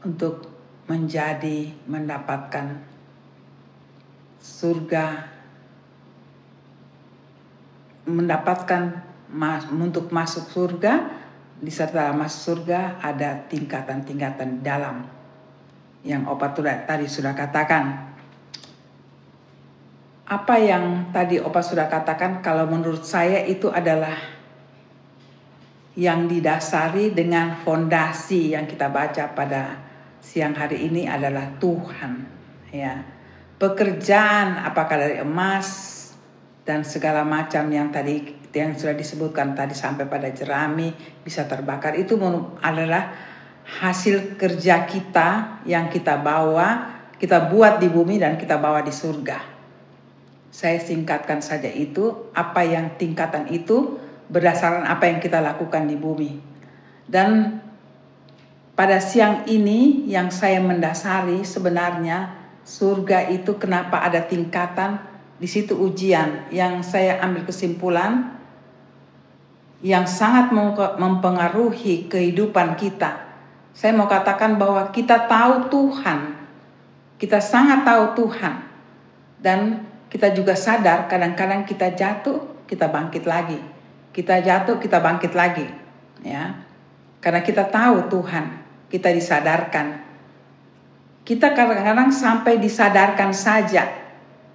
untuk 0.05 0.45
menjadi 0.85 1.73
mendapatkan 1.89 2.77
surga 4.37 5.05
mendapatkan 8.05 9.01
mas, 9.33 9.65
untuk 9.73 10.13
masuk 10.13 10.45
surga 10.45 11.09
diserta 11.57 12.13
masuk 12.13 12.61
surga 12.61 13.01
ada 13.01 13.49
tingkatan-tingkatan 13.49 14.61
dalam 14.61 15.01
yang 16.05 16.29
opa 16.29 16.53
tadi 16.53 17.09
sudah 17.09 17.33
katakan. 17.33 18.13
Apa 20.29 20.55
yang 20.61 21.09
tadi 21.09 21.41
opa 21.41 21.65
sudah 21.65 21.89
katakan 21.89 22.45
kalau 22.45 22.69
menurut 22.69 23.01
saya 23.01 23.41
itu 23.45 23.73
adalah 23.73 24.40
yang 25.95 26.27
didasari 26.27 27.11
dengan 27.11 27.59
fondasi 27.63 28.55
yang 28.55 28.63
kita 28.63 28.87
baca 28.87 29.35
pada 29.35 29.79
siang 30.23 30.55
hari 30.55 30.87
ini 30.87 31.03
adalah 31.09 31.51
Tuhan 31.59 32.13
ya 32.71 33.03
pekerjaan 33.59 34.63
apakah 34.63 34.95
dari 34.95 35.19
emas 35.19 35.99
dan 36.63 36.87
segala 36.87 37.27
macam 37.27 37.67
yang 37.67 37.91
tadi 37.91 38.39
yang 38.51 38.75
sudah 38.75 38.95
disebutkan 38.95 39.55
tadi 39.55 39.75
sampai 39.75 40.07
pada 40.07 40.31
jerami 40.31 40.91
bisa 41.23 41.47
terbakar 41.47 41.95
itu 41.99 42.19
adalah 42.63 43.11
hasil 43.79 44.35
kerja 44.35 44.83
kita 44.87 45.63
yang 45.63 45.87
kita 45.87 46.19
bawa 46.19 46.99
kita 47.21 47.53
buat 47.53 47.77
di 47.77 47.85
bumi 47.85 48.17
dan 48.17 48.33
kita 48.33 48.57
bawa 48.57 48.81
di 48.81 48.89
surga. 48.89 49.37
Saya 50.49 50.81
singkatkan 50.81 51.37
saja 51.37 51.69
itu 51.69 52.33
apa 52.33 52.65
yang 52.65 52.97
tingkatan 52.97 53.45
itu 53.53 54.01
berdasarkan 54.31 54.87
apa 54.87 55.11
yang 55.11 55.19
kita 55.19 55.43
lakukan 55.43 55.85
di 55.85 55.99
bumi. 55.99 56.31
Dan 57.03 57.59
pada 58.71 59.03
siang 59.03 59.43
ini 59.51 60.07
yang 60.07 60.31
saya 60.31 60.63
mendasari 60.63 61.43
sebenarnya 61.43 62.39
surga 62.63 63.27
itu 63.27 63.59
kenapa 63.59 63.99
ada 63.99 64.23
tingkatan 64.23 65.03
di 65.35 65.49
situ 65.49 65.75
ujian 65.75 66.47
yang 66.53 66.79
saya 66.79 67.19
ambil 67.19 67.43
kesimpulan 67.43 68.39
yang 69.81 70.05
sangat 70.05 70.53
mempengaruhi 70.95 72.07
kehidupan 72.07 72.77
kita. 72.77 73.27
Saya 73.73 73.97
mau 73.97 74.05
katakan 74.05 74.55
bahwa 74.55 74.87
kita 74.93 75.25
tahu 75.25 75.67
Tuhan. 75.73 76.37
Kita 77.17 77.41
sangat 77.41 77.81
tahu 77.81 78.13
Tuhan. 78.13 78.55
Dan 79.41 79.89
kita 80.05 80.29
juga 80.37 80.53
sadar 80.53 81.09
kadang-kadang 81.09 81.65
kita 81.65 81.97
jatuh, 81.97 82.45
kita 82.69 82.85
bangkit 82.93 83.25
lagi. 83.25 83.57
Kita 84.11 84.43
jatuh, 84.43 84.79
kita 84.79 84.99
bangkit 84.99 85.31
lagi. 85.31 85.67
Ya. 86.21 86.67
Karena 87.23 87.41
kita 87.41 87.67
tahu 87.67 88.11
Tuhan, 88.11 88.59
kita 88.91 89.09
disadarkan 89.11 90.11
kita 91.21 91.53
kadang-kadang 91.53 92.09
sampai 92.09 92.57
disadarkan 92.57 93.29
saja. 93.29 93.85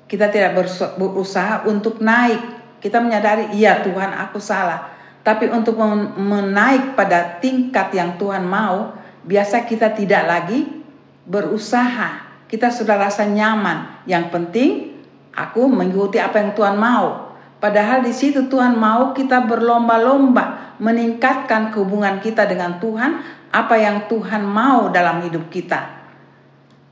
Kita 0.07 0.31
tidak 0.31 0.59
berusaha 0.99 1.66
untuk 1.66 2.03
naik. 2.03 2.38
Kita 2.83 3.03
menyadari, 3.03 3.55
iya 3.55 3.83
Tuhan 3.83 4.14
aku 4.14 4.38
salah. 4.38 4.95
Tapi 5.27 5.51
untuk 5.51 5.79
menaik 6.14 6.95
pada 6.95 7.42
tingkat 7.42 7.90
yang 7.95 8.14
Tuhan 8.14 8.47
mau, 8.47 8.95
biasa 9.27 9.66
kita 9.66 9.95
tidak 9.95 10.23
lagi 10.27 10.66
berusaha. 11.27 12.23
Kita 12.47 12.71
sudah 12.71 12.95
rasa 12.95 13.27
nyaman. 13.27 14.07
Yang 14.07 14.25
penting 14.31 14.71
aku 15.35 15.66
mengikuti 15.66 16.23
apa 16.23 16.38
yang 16.38 16.55
Tuhan 16.55 16.79
mau. 16.79 17.26
Padahal 17.57 18.05
di 18.05 18.12
situ 18.12 18.53
Tuhan 18.53 18.77
mau 18.77 19.16
kita 19.16 19.49
berlomba-lomba 19.49 20.77
meningkatkan 20.77 21.73
hubungan 21.73 22.21
kita 22.21 22.45
dengan 22.45 22.77
Tuhan, 22.77 23.25
apa 23.49 23.75
yang 23.81 24.05
Tuhan 24.12 24.45
mau 24.45 24.92
dalam 24.92 25.25
hidup 25.25 25.49
kita. 25.49 25.97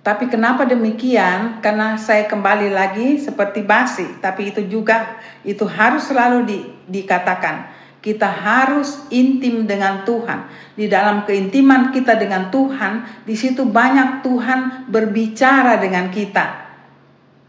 Tapi 0.05 0.29
kenapa 0.29 0.69
demikian? 0.69 1.65
Karena 1.65 1.97
saya 1.97 2.29
kembali 2.29 2.73
lagi 2.73 3.17
seperti 3.17 3.65
basi, 3.65 4.05
tapi 4.21 4.53
itu 4.53 4.65
juga 4.69 5.21
itu 5.45 5.65
harus 5.65 6.05
selalu 6.09 6.39
di, 6.45 6.59
dikatakan. 6.89 7.73
Kita 8.05 8.29
harus 8.29 9.09
intim 9.09 9.65
dengan 9.65 10.05
Tuhan. 10.05 10.45
Di 10.77 10.93
dalam 10.93 11.25
keintiman 11.25 11.89
kita 11.89 12.21
dengan 12.21 12.53
Tuhan, 12.53 13.25
di 13.25 13.33
situ 13.33 13.65
banyak 13.65 14.21
Tuhan 14.21 14.93
berbicara 14.93 15.81
dengan 15.81 16.13
kita. 16.13 16.69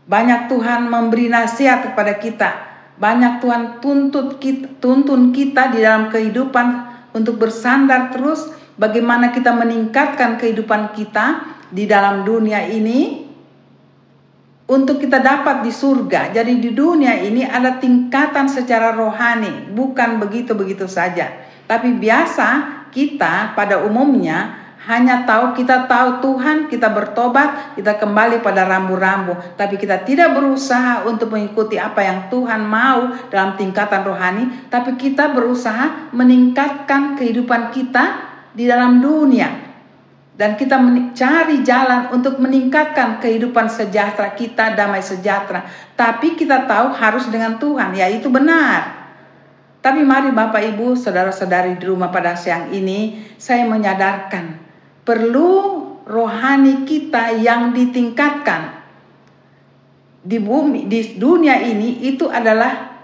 Banyak 0.07 0.47
Tuhan 0.47 0.87
memberi 0.87 1.27
nasihat 1.27 1.91
kepada 1.91 2.15
kita. 2.15 2.64
Banyak 2.95 3.43
Tuhan 3.43 3.63
tuntut 3.83 4.39
kita, 4.39 4.79
tuntun 4.79 5.35
kita 5.35 5.75
di 5.75 5.83
dalam 5.83 6.07
kehidupan 6.07 6.67
untuk 7.11 7.39
bersandar 7.39 8.11
terus 8.15 8.47
bagaimana 8.79 9.35
kita 9.35 9.51
meningkatkan 9.51 10.39
kehidupan 10.39 10.95
kita 10.95 11.43
di 11.71 11.87
dalam 11.87 12.23
dunia 12.23 12.63
ini 12.67 13.27
untuk 14.65 14.97
kita 14.97 15.21
dapat 15.21 15.61
di 15.61 15.71
surga. 15.71 16.33
Jadi 16.33 16.57
di 16.57 16.71
dunia 16.73 17.19
ini 17.21 17.45
ada 17.45 17.77
tingkatan 17.77 18.49
secara 18.49 18.95
rohani, 18.97 19.69
bukan 19.75 20.17
begitu-begitu 20.17 20.89
saja. 20.89 21.29
Tapi 21.69 21.97
biasa 21.97 22.47
kita 22.89 23.53
pada 23.53 23.85
umumnya 23.85 24.64
hanya 24.85 25.25
tahu 25.25 25.57
kita 25.57 25.89
tahu 25.89 26.21
Tuhan, 26.21 26.69
kita 26.69 26.93
bertobat, 26.93 27.73
kita 27.73 27.97
kembali 27.97 28.45
pada 28.45 28.69
rambu-rambu, 28.69 29.57
tapi 29.57 29.81
kita 29.81 30.05
tidak 30.05 30.37
berusaha 30.37 31.01
untuk 31.09 31.33
mengikuti 31.33 31.81
apa 31.81 32.05
yang 32.05 32.29
Tuhan 32.29 32.61
mau 32.61 33.09
dalam 33.33 33.57
tingkatan 33.57 34.05
rohani, 34.05 34.69
tapi 34.69 34.93
kita 34.93 35.33
berusaha 35.33 36.13
meningkatkan 36.13 37.17
kehidupan 37.17 37.73
kita 37.73 38.05
di 38.53 38.69
dalam 38.69 39.01
dunia 39.01 39.65
dan 40.37 40.53
kita 40.53 40.77
mencari 40.77 41.63
jalan 41.65 42.11
untuk 42.13 42.37
meningkatkan 42.37 43.17
kehidupan 43.23 43.65
sejahtera 43.65 44.35
kita, 44.37 44.75
damai 44.77 45.01
sejahtera. 45.01 45.65
Tapi 45.97 46.37
kita 46.37 46.67
tahu 46.69 46.93
harus 46.93 47.25
dengan 47.33 47.57
Tuhan, 47.57 47.95
ya 47.95 48.05
itu 48.11 48.27
benar. 48.27 49.07
Tapi 49.79 50.01
mari 50.01 50.33
Bapak 50.33 50.61
Ibu, 50.75 50.93
saudara-saudari 50.97 51.77
di 51.77 51.85
rumah 51.87 52.09
pada 52.09 52.33
siang 52.33 52.73
ini, 52.73 53.21
saya 53.37 53.69
menyadarkan 53.69 54.64
perlu 55.05 55.49
rohani 56.09 56.83
kita 56.83 57.37
yang 57.39 57.71
ditingkatkan 57.71 58.83
di 60.25 60.41
bumi 60.41 60.89
di 60.89 61.21
dunia 61.21 61.61
ini 61.61 62.01
itu 62.09 62.25
adalah 62.25 62.97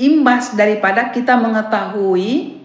imbas 0.00 0.56
daripada 0.56 1.12
kita 1.12 1.36
mengetahui 1.36 2.56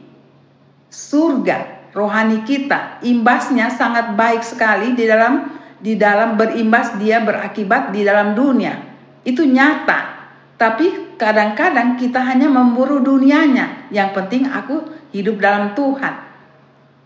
surga 0.88 1.92
rohani 1.92 2.48
kita. 2.48 3.04
Imbasnya 3.04 3.68
sangat 3.68 4.16
baik 4.16 4.42
sekali 4.46 4.96
di 4.96 5.04
dalam 5.04 5.52
di 5.84 6.00
dalam 6.00 6.40
berimbas 6.40 6.96
dia 6.96 7.20
berakibat 7.20 7.92
di 7.92 8.08
dalam 8.08 8.32
dunia. 8.32 8.80
Itu 9.28 9.44
nyata. 9.44 10.24
Tapi 10.56 11.20
kadang-kadang 11.20 12.00
kita 12.00 12.24
hanya 12.24 12.48
memburu 12.48 13.04
dunianya. 13.04 13.92
Yang 13.92 14.10
penting 14.16 14.48
aku 14.48 14.88
hidup 15.12 15.44
dalam 15.44 15.76
Tuhan. 15.76 16.33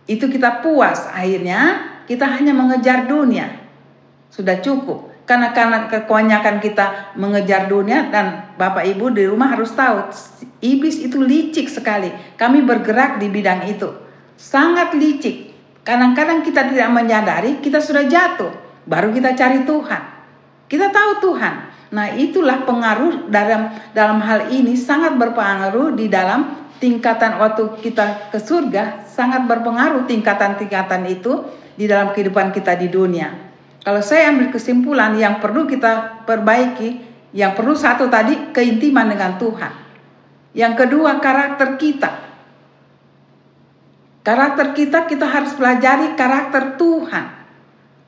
Itu 0.07 0.31
kita 0.31 0.63
puas. 0.63 1.05
Akhirnya 1.11 1.85
kita 2.07 2.25
hanya 2.25 2.55
mengejar 2.55 3.05
dunia. 3.05 3.61
Sudah 4.31 4.57
cukup. 4.63 5.11
Karena 5.27 5.51
karena 5.51 5.91
kebanyakan 5.91 6.63
kita 6.63 7.11
mengejar 7.19 7.67
dunia 7.67 8.07
dan 8.07 8.55
Bapak 8.55 8.87
Ibu 8.87 9.11
di 9.11 9.27
rumah 9.27 9.51
harus 9.51 9.75
tahu 9.75 10.07
iblis 10.63 11.03
itu 11.03 11.19
licik 11.19 11.67
sekali. 11.67 12.07
Kami 12.39 12.63
bergerak 12.63 13.19
di 13.19 13.27
bidang 13.27 13.67
itu 13.67 13.91
sangat 14.39 14.95
licik. 14.95 15.51
Kadang-kadang 15.83 16.45
kita 16.45 16.71
tidak 16.71 16.87
menyadari 16.93 17.59
kita 17.59 17.83
sudah 17.83 18.07
jatuh, 18.07 18.51
baru 18.87 19.11
kita 19.11 19.35
cari 19.35 19.67
Tuhan. 19.67 20.03
Kita 20.67 20.87
tahu 20.91 21.11
Tuhan. 21.31 21.55
Nah, 21.87 22.11
itulah 22.11 22.67
pengaruh 22.67 23.31
dalam 23.31 23.71
dalam 23.95 24.19
hal 24.19 24.51
ini 24.51 24.75
sangat 24.75 25.15
berpengaruh 25.15 25.95
di 25.95 26.11
dalam 26.11 26.66
tingkatan 26.77 27.41
waktu 27.41 27.77
kita 27.81 28.29
ke 28.33 28.39
surga, 28.41 29.05
sangat 29.05 29.45
berpengaruh 29.49 30.05
tingkatan-tingkatan 30.05 31.03
itu 31.09 31.45
di 31.77 31.85
dalam 31.85 32.13
kehidupan 32.13 32.53
kita 32.53 32.77
di 32.77 32.89
dunia. 32.89 33.33
Kalau 33.81 34.01
saya 34.01 34.33
ambil 34.33 34.51
kesimpulan 34.51 35.15
yang 35.15 35.39
perlu 35.39 35.65
kita 35.65 36.25
perbaiki, 36.27 37.01
yang 37.33 37.53
perlu 37.53 37.77
satu 37.77 38.09
tadi 38.09 38.51
keintiman 38.51 39.07
dengan 39.07 39.37
Tuhan. 39.39 39.73
Yang 40.57 40.73
kedua 40.85 41.21
karakter 41.21 41.77
kita. 41.77 42.11
Karakter 44.25 44.75
kita 44.75 45.07
kita 45.07 45.23
harus 45.23 45.55
pelajari 45.55 46.17
karakter 46.19 46.75
Tuhan. 46.75 47.25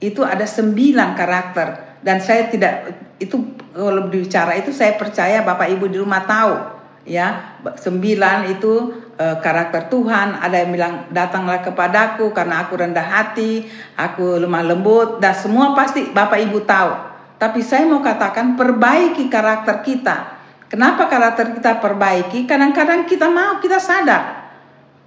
Itu 0.03 0.27
ada 0.27 0.43
sembilan 0.43 1.15
karakter 1.15 1.67
dan 2.03 2.23
saya 2.23 2.47
tidak 2.47 2.88
itu 3.19 3.36
kalau 3.75 4.08
bicara 4.08 4.55
itu 4.55 4.71
saya 4.71 4.95
percaya 4.95 5.43
Bapak 5.43 5.67
Ibu 5.67 5.91
di 5.91 5.99
rumah 5.99 6.23
tahu 6.23 6.79
ya. 7.05 7.59
Sembilan 7.77 8.51
itu 8.51 8.73
uh, 9.19 9.38
karakter 9.39 9.88
Tuhan. 9.88 10.39
Ada 10.39 10.55
yang 10.65 10.71
bilang 10.73 10.93
datanglah 11.13 11.62
kepadaku 11.63 12.31
karena 12.31 12.65
aku 12.65 12.79
rendah 12.79 13.05
hati 13.05 13.67
aku 13.95 14.41
lemah 14.41 14.63
lembut. 14.65 15.21
Dan 15.21 15.35
semua 15.35 15.77
pasti 15.77 16.09
bapak 16.09 16.39
ibu 16.43 16.59
tahu. 16.63 16.91
Tapi 17.39 17.63
saya 17.63 17.88
mau 17.88 18.03
katakan 18.03 18.59
perbaiki 18.59 19.31
karakter 19.31 19.79
kita. 19.85 20.39
Kenapa 20.67 21.07
karakter 21.07 21.55
kita 21.55 21.79
perbaiki? 21.79 22.43
Kadang-kadang 22.43 23.07
kita 23.07 23.31
mau 23.31 23.57
kita 23.63 23.79
sadar. 23.79 24.51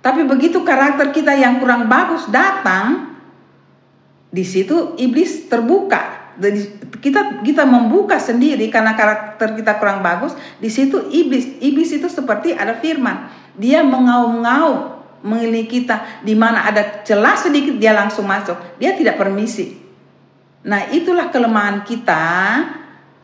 Tapi 0.02 0.26
begitu 0.26 0.66
karakter 0.66 1.14
kita 1.14 1.36
yang 1.38 1.62
kurang 1.62 1.86
bagus 1.86 2.26
datang 2.26 3.14
di 4.32 4.42
situ 4.42 4.96
iblis 4.96 5.46
terbuka 5.46 6.21
kita 7.02 7.44
kita 7.44 7.62
membuka 7.68 8.16
sendiri 8.16 8.72
karena 8.72 8.96
karakter 8.96 9.52
kita 9.52 9.76
kurang 9.76 10.00
bagus 10.00 10.32
di 10.62 10.72
situ 10.72 11.12
iblis 11.12 11.60
iblis 11.60 11.92
itu 11.92 12.08
seperti 12.08 12.56
ada 12.56 12.78
firman. 12.80 13.28
Dia 13.52 13.84
mengaum-ngaum 13.84 15.02
mengelilingi 15.22 15.70
kita. 15.70 16.24
Di 16.26 16.34
mana 16.34 16.66
ada 16.66 17.02
celah 17.06 17.38
sedikit 17.38 17.78
dia 17.78 17.94
langsung 17.94 18.26
masuk. 18.26 18.58
Dia 18.76 18.98
tidak 18.98 19.16
permisi. 19.16 19.78
Nah 20.66 20.90
itulah 20.90 21.30
kelemahan 21.30 21.82
kita 21.82 22.24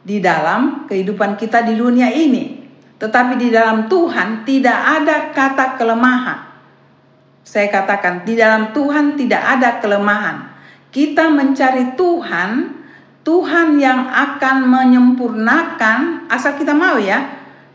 di 0.02 0.18
dalam 0.22 0.88
kehidupan 0.88 1.36
kita 1.36 1.66
di 1.66 1.74
dunia 1.78 2.10
ini. 2.10 2.66
Tetapi 2.98 3.38
di 3.38 3.48
dalam 3.54 3.86
Tuhan 3.86 4.42
tidak 4.42 4.78
ada 4.78 5.30
kata 5.30 5.78
kelemahan. 5.78 6.38
Saya 7.46 7.70
katakan 7.70 8.26
di 8.26 8.34
dalam 8.34 8.74
Tuhan 8.74 9.14
tidak 9.14 9.42
ada 9.42 9.78
kelemahan. 9.78 10.50
Kita 10.90 11.30
mencari 11.30 11.94
Tuhan 11.94 12.77
Tuhan 13.28 13.76
yang 13.76 14.08
akan 14.08 14.64
menyempurnakan 14.64 16.32
asal 16.32 16.56
kita 16.56 16.72
mau 16.72 16.96
ya. 16.96 17.28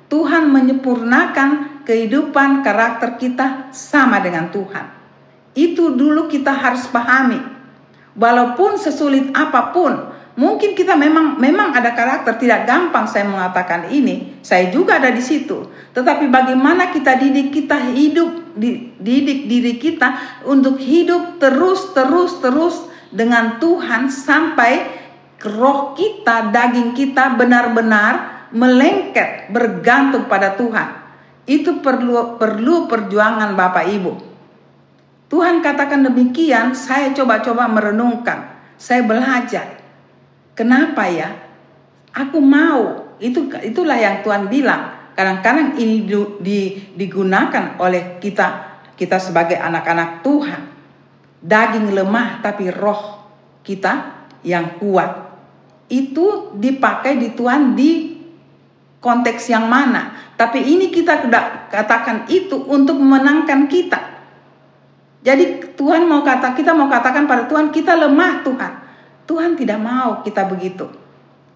Tuhan 0.10 0.50
menyempurnakan 0.50 1.86
kehidupan 1.86 2.66
karakter 2.66 3.22
kita 3.22 3.70
sama 3.70 4.18
dengan 4.18 4.50
Tuhan. 4.50 4.90
Itu 5.54 5.94
dulu 5.94 6.26
kita 6.26 6.50
harus 6.50 6.90
pahami. 6.90 7.38
Walaupun 8.18 8.82
sesulit 8.82 9.30
apa 9.38 9.70
pun, 9.70 9.94
mungkin 10.34 10.74
kita 10.74 10.98
memang 10.98 11.38
memang 11.38 11.70
ada 11.78 11.94
karakter 11.94 12.42
tidak 12.42 12.66
gampang 12.66 13.06
saya 13.06 13.30
mengatakan 13.30 13.94
ini. 13.94 14.42
Saya 14.42 14.74
juga 14.74 14.98
ada 14.98 15.14
di 15.14 15.22
situ. 15.22 15.70
Tetapi 15.94 16.34
bagaimana 16.34 16.90
kita 16.90 17.14
didik 17.22 17.54
kita 17.54 17.78
hidup 17.94 18.58
didik 18.98 19.46
diri 19.46 19.78
kita 19.78 20.42
untuk 20.50 20.82
hidup 20.82 21.38
terus 21.38 21.94
terus 21.94 22.42
terus 22.42 22.90
dengan 23.14 23.62
Tuhan 23.62 24.10
sampai 24.10 25.03
roh 25.42 25.98
kita, 25.98 26.54
daging 26.54 26.94
kita 26.94 27.34
benar-benar 27.34 28.48
melengket, 28.54 29.50
bergantung 29.50 30.30
pada 30.30 30.54
Tuhan. 30.54 31.02
Itu 31.44 31.84
perlu 31.84 32.40
perlu 32.40 32.88
perjuangan 32.88 33.58
Bapak 33.58 33.86
Ibu. 33.90 34.14
Tuhan 35.28 35.66
katakan 35.66 36.06
demikian, 36.06 36.78
saya 36.78 37.10
coba-coba 37.12 37.66
merenungkan, 37.66 38.54
saya 38.78 39.02
belajar. 39.02 39.82
Kenapa 40.54 41.10
ya? 41.10 41.34
Aku 42.14 42.38
mau. 42.38 43.12
Itu 43.18 43.50
itulah 43.66 43.98
yang 43.98 44.22
Tuhan 44.22 44.48
bilang. 44.48 45.02
Kadang-kadang 45.14 45.78
ini 45.78 46.06
di, 46.06 46.18
di, 46.42 46.60
digunakan 46.98 47.78
oleh 47.78 48.18
kita 48.18 48.74
kita 48.94 49.18
sebagai 49.18 49.58
anak-anak 49.58 50.22
Tuhan. 50.22 50.62
Daging 51.44 51.92
lemah 51.92 52.40
tapi 52.40 52.72
roh 52.72 53.20
kita 53.66 54.24
yang 54.46 54.80
kuat 54.80 55.23
itu 55.92 56.56
dipakai 56.56 57.20
di 57.20 57.36
Tuhan 57.36 57.76
di 57.76 58.14
konteks 59.04 59.52
yang 59.52 59.68
mana. 59.68 60.16
Tapi 60.40 60.64
ini 60.64 60.88
kita 60.90 61.28
katakan 61.68 62.26
itu 62.32 62.56
untuk 62.68 62.96
memenangkan 62.98 63.68
kita. 63.68 64.00
Jadi 65.24 65.76
Tuhan 65.76 66.08
mau 66.08 66.24
kata 66.24 66.56
kita 66.56 66.76
mau 66.76 66.88
katakan 66.92 67.28
pada 67.28 67.48
Tuhan 67.48 67.72
kita 67.72 67.96
lemah 67.96 68.44
Tuhan. 68.44 68.74
Tuhan 69.24 69.56
tidak 69.56 69.80
mau 69.80 70.20
kita 70.24 70.48
begitu. 70.52 70.88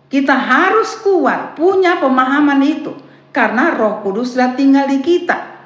Kita 0.08 0.32
harus 0.32 0.96
kuat, 1.04 1.60
punya 1.60 2.00
pemahaman 2.00 2.64
itu 2.64 2.96
karena 3.36 3.76
Roh 3.76 4.00
Kudus 4.00 4.36
sudah 4.36 4.56
tinggal 4.56 4.88
di 4.88 5.04
kita. 5.04 5.60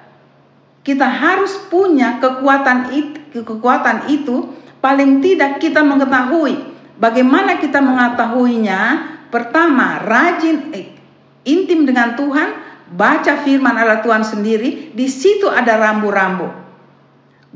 Kita 0.81 1.05
harus 1.05 1.61
punya 1.69 2.17
kekuatan 2.17 2.89
itu, 2.89 3.45
kekuatan 3.45 4.09
itu 4.09 4.49
paling 4.81 5.21
tidak 5.21 5.61
kita 5.61 5.85
mengetahui 5.85 6.70
Bagaimana 7.01 7.57
kita 7.57 7.81
mengetahuinya? 7.81 8.79
Pertama, 9.33 9.97
rajin 10.05 10.69
eh, 10.69 10.93
intim 11.49 11.81
dengan 11.81 12.13
Tuhan, 12.13 12.49
baca 12.93 13.41
firman 13.41 13.73
Allah 13.73 14.05
Tuhan 14.05 14.21
sendiri, 14.21 14.93
di 14.93 15.07
situ 15.09 15.49
ada 15.49 15.81
rambu-rambu. 15.81 16.45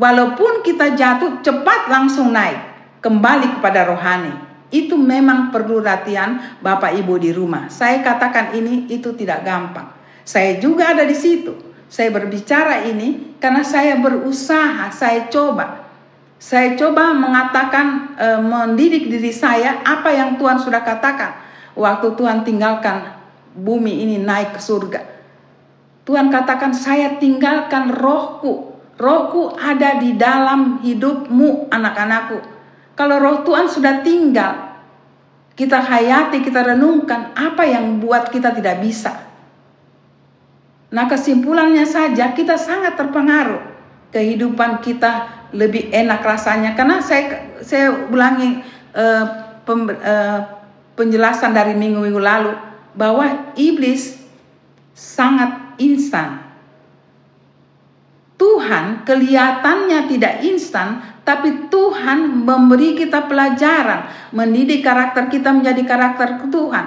Walaupun 0.02 0.66
kita 0.66 0.98
jatuh 0.98 1.46
cepat 1.46 1.94
langsung 1.94 2.34
naik, 2.34 2.58
kembali 3.06 3.62
kepada 3.62 3.86
rohani. 3.86 4.34
Itu 4.74 4.98
memang 4.98 5.54
perlu 5.54 5.78
latihan 5.78 6.58
Bapak 6.58 6.98
Ibu 6.98 7.22
di 7.22 7.30
rumah. 7.30 7.70
Saya 7.70 8.02
katakan 8.02 8.58
ini 8.58 8.90
itu 8.90 9.14
tidak 9.14 9.46
gampang. 9.46 9.94
Saya 10.26 10.58
juga 10.58 10.98
ada 10.98 11.06
di 11.06 11.14
situ. 11.14 11.54
Saya 11.86 12.10
berbicara 12.10 12.82
ini 12.82 13.38
karena 13.38 13.62
saya 13.62 14.02
berusaha, 14.02 14.90
saya 14.90 15.30
coba 15.30 15.85
saya 16.36 16.76
coba 16.76 17.15
mengatakan, 17.15 18.17
e, 18.19 18.28
mendidik 18.43 19.08
diri 19.08 19.32
saya 19.32 19.80
apa 19.82 20.12
yang 20.12 20.36
Tuhan 20.36 20.60
sudah 20.60 20.84
katakan. 20.84 21.41
Waktu 21.76 22.15
Tuhan 22.15 22.43
tinggalkan 22.43 23.15
bumi 23.56 24.04
ini 24.04 24.19
naik 24.19 24.56
ke 24.56 24.62
surga. 24.62 25.02
Tuhan 26.06 26.30
katakan, 26.30 26.76
saya 26.76 27.17
tinggalkan 27.17 27.91
rohku. 27.95 28.76
Rohku 28.95 29.56
ada 29.56 30.00
di 30.00 30.15
dalam 30.15 30.80
hidupmu 30.84 31.71
anak-anakku. 31.71 32.39
Kalau 32.95 33.19
roh 33.19 33.43
Tuhan 33.43 33.67
sudah 33.67 34.00
tinggal, 34.06 34.80
kita 35.56 35.84
hayati, 35.84 36.43
kita 36.43 36.63
renungkan 36.76 37.32
apa 37.36 37.63
yang 37.63 38.00
buat 38.00 38.28
kita 38.32 38.56
tidak 38.56 38.80
bisa. 38.84 39.24
Nah 40.95 41.08
kesimpulannya 41.12 41.84
saja 41.84 42.32
kita 42.32 42.56
sangat 42.56 42.95
terpengaruh. 42.95 43.76
Kehidupan 44.15 44.80
kita 44.80 45.43
lebih 45.56 45.89
enak 45.89 46.20
rasanya 46.20 46.76
karena 46.76 47.00
saya 47.00 47.56
saya 47.63 48.12
ulangi 48.12 48.60
uh, 48.91 49.24
pem, 49.63 49.88
uh, 49.88 50.39
penjelasan 51.00 51.56
dari 51.56 51.74
minggu-minggu 51.74 52.22
lalu 52.22 52.52
bahwa 52.96 53.56
iblis 53.56 54.20
sangat 54.96 55.76
instan. 55.80 56.44
Tuhan 58.36 59.08
kelihatannya 59.08 60.12
tidak 60.12 60.44
instan, 60.44 61.00
tapi 61.24 61.72
Tuhan 61.72 62.44
memberi 62.44 62.91
kita 63.00 63.32
pelajaran, 63.32 64.12
mendidik 64.36 64.84
karakter 64.84 65.32
kita 65.32 65.56
menjadi 65.56 65.84
karakter 65.88 66.44
Tuhan, 66.52 66.86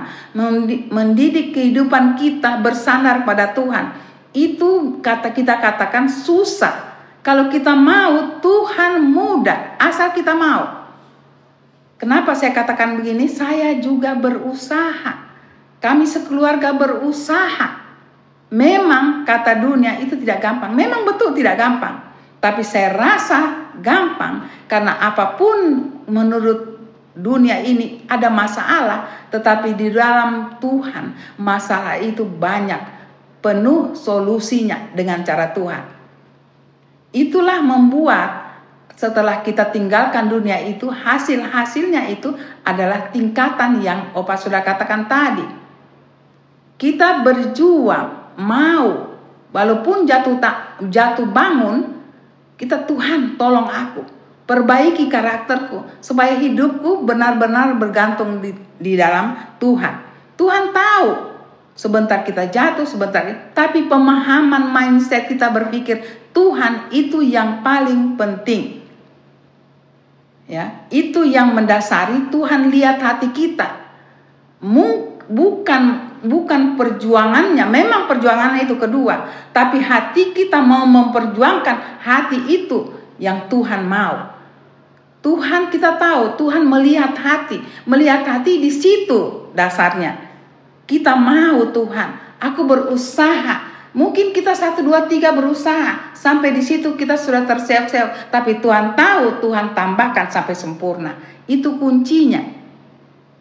mendidik 0.92 1.56
kehidupan 1.56 2.20
kita 2.20 2.60
bersandar 2.60 3.24
pada 3.24 3.56
Tuhan. 3.56 3.96
Itu 4.36 5.00
kata 5.00 5.32
kita 5.32 5.56
katakan 5.56 6.04
susah, 6.04 6.87
kalau 7.22 7.50
kita 7.50 7.74
mau, 7.74 8.38
Tuhan 8.38 9.02
mudah, 9.10 9.76
asal 9.76 10.14
kita 10.14 10.32
mau. 10.32 10.78
Kenapa 11.98 12.30
saya 12.38 12.54
katakan 12.54 12.94
begini? 12.94 13.26
Saya 13.26 13.74
juga 13.82 14.14
berusaha. 14.14 15.26
Kami 15.82 16.06
sekeluarga 16.06 16.74
berusaha. 16.74 17.90
Memang 18.54 19.26
kata 19.26 19.58
dunia 19.58 19.98
itu 19.98 20.14
tidak 20.14 20.40
gampang. 20.40 20.72
Memang 20.72 21.02
betul 21.02 21.34
tidak 21.34 21.58
gampang. 21.58 22.00
Tapi 22.38 22.62
saya 22.62 22.94
rasa 22.94 23.74
gampang 23.82 24.46
karena 24.70 24.94
apa 24.94 25.34
pun 25.34 25.90
menurut 26.06 26.78
dunia 27.18 27.58
ini 27.58 28.06
ada 28.06 28.30
masalah, 28.30 29.26
tetapi 29.34 29.74
di 29.74 29.90
dalam 29.90 30.54
Tuhan 30.62 31.34
masalah 31.42 31.98
itu 31.98 32.22
banyak, 32.22 32.78
penuh 33.42 33.98
solusinya 33.98 34.94
dengan 34.94 35.26
cara 35.26 35.50
Tuhan. 35.50 35.97
Itulah 37.12 37.64
membuat 37.64 38.48
setelah 38.98 39.46
kita 39.46 39.70
tinggalkan 39.70 40.26
dunia 40.26 40.58
itu 40.58 40.90
hasil-hasilnya 40.90 42.10
itu 42.10 42.34
adalah 42.66 43.14
tingkatan 43.14 43.78
yang 43.78 44.10
Opa 44.12 44.34
sudah 44.34 44.60
katakan 44.66 45.06
tadi. 45.06 45.46
Kita 46.74 47.22
berjuang 47.22 48.36
mau 48.42 49.18
walaupun 49.54 50.02
jatuh 50.02 50.42
tak 50.42 50.82
jatuh 50.90 51.30
bangun 51.30 51.98
kita 52.58 52.90
Tuhan 52.90 53.38
tolong 53.38 53.70
aku 53.70 54.02
perbaiki 54.50 55.06
karakterku 55.06 56.02
supaya 56.02 56.34
hidupku 56.34 57.06
benar-benar 57.06 57.78
bergantung 57.78 58.42
di, 58.42 58.50
di 58.82 58.98
dalam 58.98 59.38
Tuhan. 59.62 59.94
Tuhan 60.34 60.74
tahu 60.74 61.08
sebentar 61.78 62.26
kita 62.26 62.50
jatuh 62.50 62.82
sebentar 62.82 63.22
tapi 63.54 63.86
pemahaman 63.86 64.74
mindset 64.74 65.30
kita 65.30 65.54
berpikir 65.54 66.17
Tuhan 66.32 66.92
itu 66.92 67.24
yang 67.24 67.64
paling 67.64 68.14
penting. 68.18 68.80
Ya, 70.48 70.88
itu 70.88 71.28
yang 71.28 71.52
mendasari 71.52 72.32
Tuhan 72.32 72.72
lihat 72.72 73.04
hati 73.04 73.28
kita. 73.36 73.84
Bukan 75.28 75.82
bukan 76.24 76.74
perjuangannya, 76.74 77.62
memang 77.68 78.08
perjuangannya 78.08 78.64
itu 78.64 78.74
kedua, 78.80 79.28
tapi 79.52 79.78
hati 79.78 80.32
kita 80.32 80.58
mau 80.64 80.88
memperjuangkan 80.88 82.00
hati 82.00 82.48
itu 82.48 82.90
yang 83.20 83.46
Tuhan 83.52 83.84
mau. 83.84 84.34
Tuhan 85.20 85.68
kita 85.68 85.98
tahu, 86.00 86.38
Tuhan 86.40 86.64
melihat 86.64 87.12
hati, 87.12 87.60
melihat 87.84 88.24
hati 88.24 88.62
di 88.62 88.70
situ 88.72 89.52
dasarnya. 89.52 90.16
Kita 90.88 91.12
mau 91.12 91.68
Tuhan, 91.68 92.40
aku 92.40 92.64
berusaha. 92.64 93.77
Mungkin 93.98 94.30
kita 94.30 94.54
satu 94.54 94.86
dua 94.86 95.10
tiga 95.10 95.34
berusaha 95.34 96.14
sampai 96.14 96.54
di 96.54 96.62
situ 96.62 96.94
kita 96.94 97.18
sudah 97.18 97.42
terseok-seok, 97.42 98.30
tapi 98.30 98.62
Tuhan 98.62 98.94
tahu 98.94 99.42
Tuhan 99.42 99.74
tambahkan 99.74 100.30
sampai 100.30 100.54
sempurna. 100.54 101.18
Itu 101.50 101.82
kuncinya. 101.82 102.38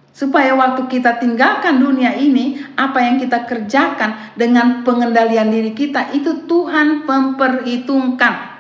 Supaya 0.10 0.58
waktu 0.58 0.90
kita 0.90 1.22
tinggalkan 1.22 1.78
dunia 1.78 2.18
ini, 2.18 2.58
apa 2.74 3.06
yang 3.06 3.22
kita 3.22 3.46
kerjakan 3.46 4.34
dengan 4.34 4.82
pengendalian 4.82 5.54
diri 5.54 5.78
kita 5.78 6.10
itu 6.18 6.50
Tuhan 6.50 7.06
memperhitungkan. 7.06 8.58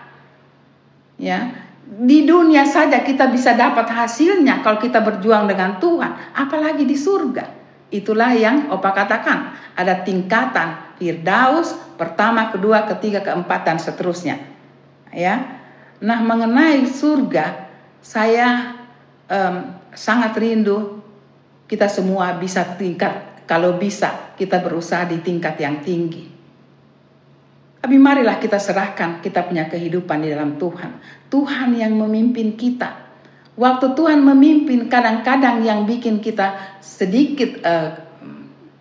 Ya, 1.18 1.50
di 1.82 2.30
dunia 2.30 2.62
saja 2.62 3.02
kita 3.02 3.34
bisa 3.34 3.58
dapat 3.58 3.89
hasilnya 3.89 4.62
kalau 4.62 4.78
kita 4.78 5.02
berjuang 5.02 5.50
dengan 5.50 5.82
Tuhan, 5.82 6.14
apalagi 6.38 6.86
di 6.86 6.93
surga. 6.93 7.58
Itulah 7.89 8.38
yang 8.38 8.70
Opa 8.70 8.93
katakan, 8.93 9.58
ada 9.74 10.06
tingkatan 10.06 10.86
Firdaus 10.98 11.78
pertama, 11.95 12.50
kedua, 12.50 12.89
ketiga, 12.89 13.22
keempat 13.22 13.62
dan 13.66 13.78
seterusnya. 13.78 14.41
Ya. 15.14 15.62
Nah, 16.02 16.20
mengenai 16.22 16.86
surga, 16.89 17.70
saya 18.02 18.78
um, 19.30 19.56
sangat 19.93 20.38
rindu 20.38 21.02
kita 21.70 21.89
semua 21.89 22.38
bisa 22.38 22.64
tingkat 22.78 23.45
kalau 23.50 23.78
bisa 23.78 24.34
kita 24.36 24.62
berusaha 24.62 25.06
di 25.06 25.22
tingkat 25.22 25.58
yang 25.62 25.82
tinggi. 25.82 26.38
Tapi 27.78 27.95
marilah 27.95 28.41
kita 28.41 28.58
serahkan 28.58 29.22
kita 29.22 29.48
punya 29.48 29.70
kehidupan 29.70 30.26
di 30.26 30.34
dalam 30.34 30.58
Tuhan. 30.58 31.00
Tuhan 31.30 31.78
yang 31.78 31.93
memimpin 31.95 32.58
kita. 32.58 33.06
Waktu 33.58 33.98
Tuhan 33.98 34.22
memimpin 34.22 34.86
kadang-kadang 34.86 35.66
yang 35.66 35.88
bikin 35.88 36.22
kita 36.22 36.78
sedikit 36.78 37.58
uh, 37.66 38.07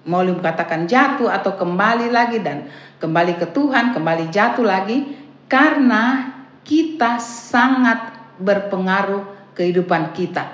mau 0.06 0.22
katakan 0.22 0.86
jatuh 0.86 1.28
atau 1.28 1.58
kembali 1.58 2.14
lagi 2.14 2.38
dan 2.38 2.70
kembali 3.02 3.42
ke 3.42 3.46
Tuhan, 3.50 3.92
kembali 3.92 4.30
jatuh 4.30 4.62
lagi 4.62 5.02
karena 5.50 6.32
kita 6.62 7.18
sangat 7.22 8.14
berpengaruh 8.38 9.52
kehidupan 9.58 10.14
kita. 10.14 10.46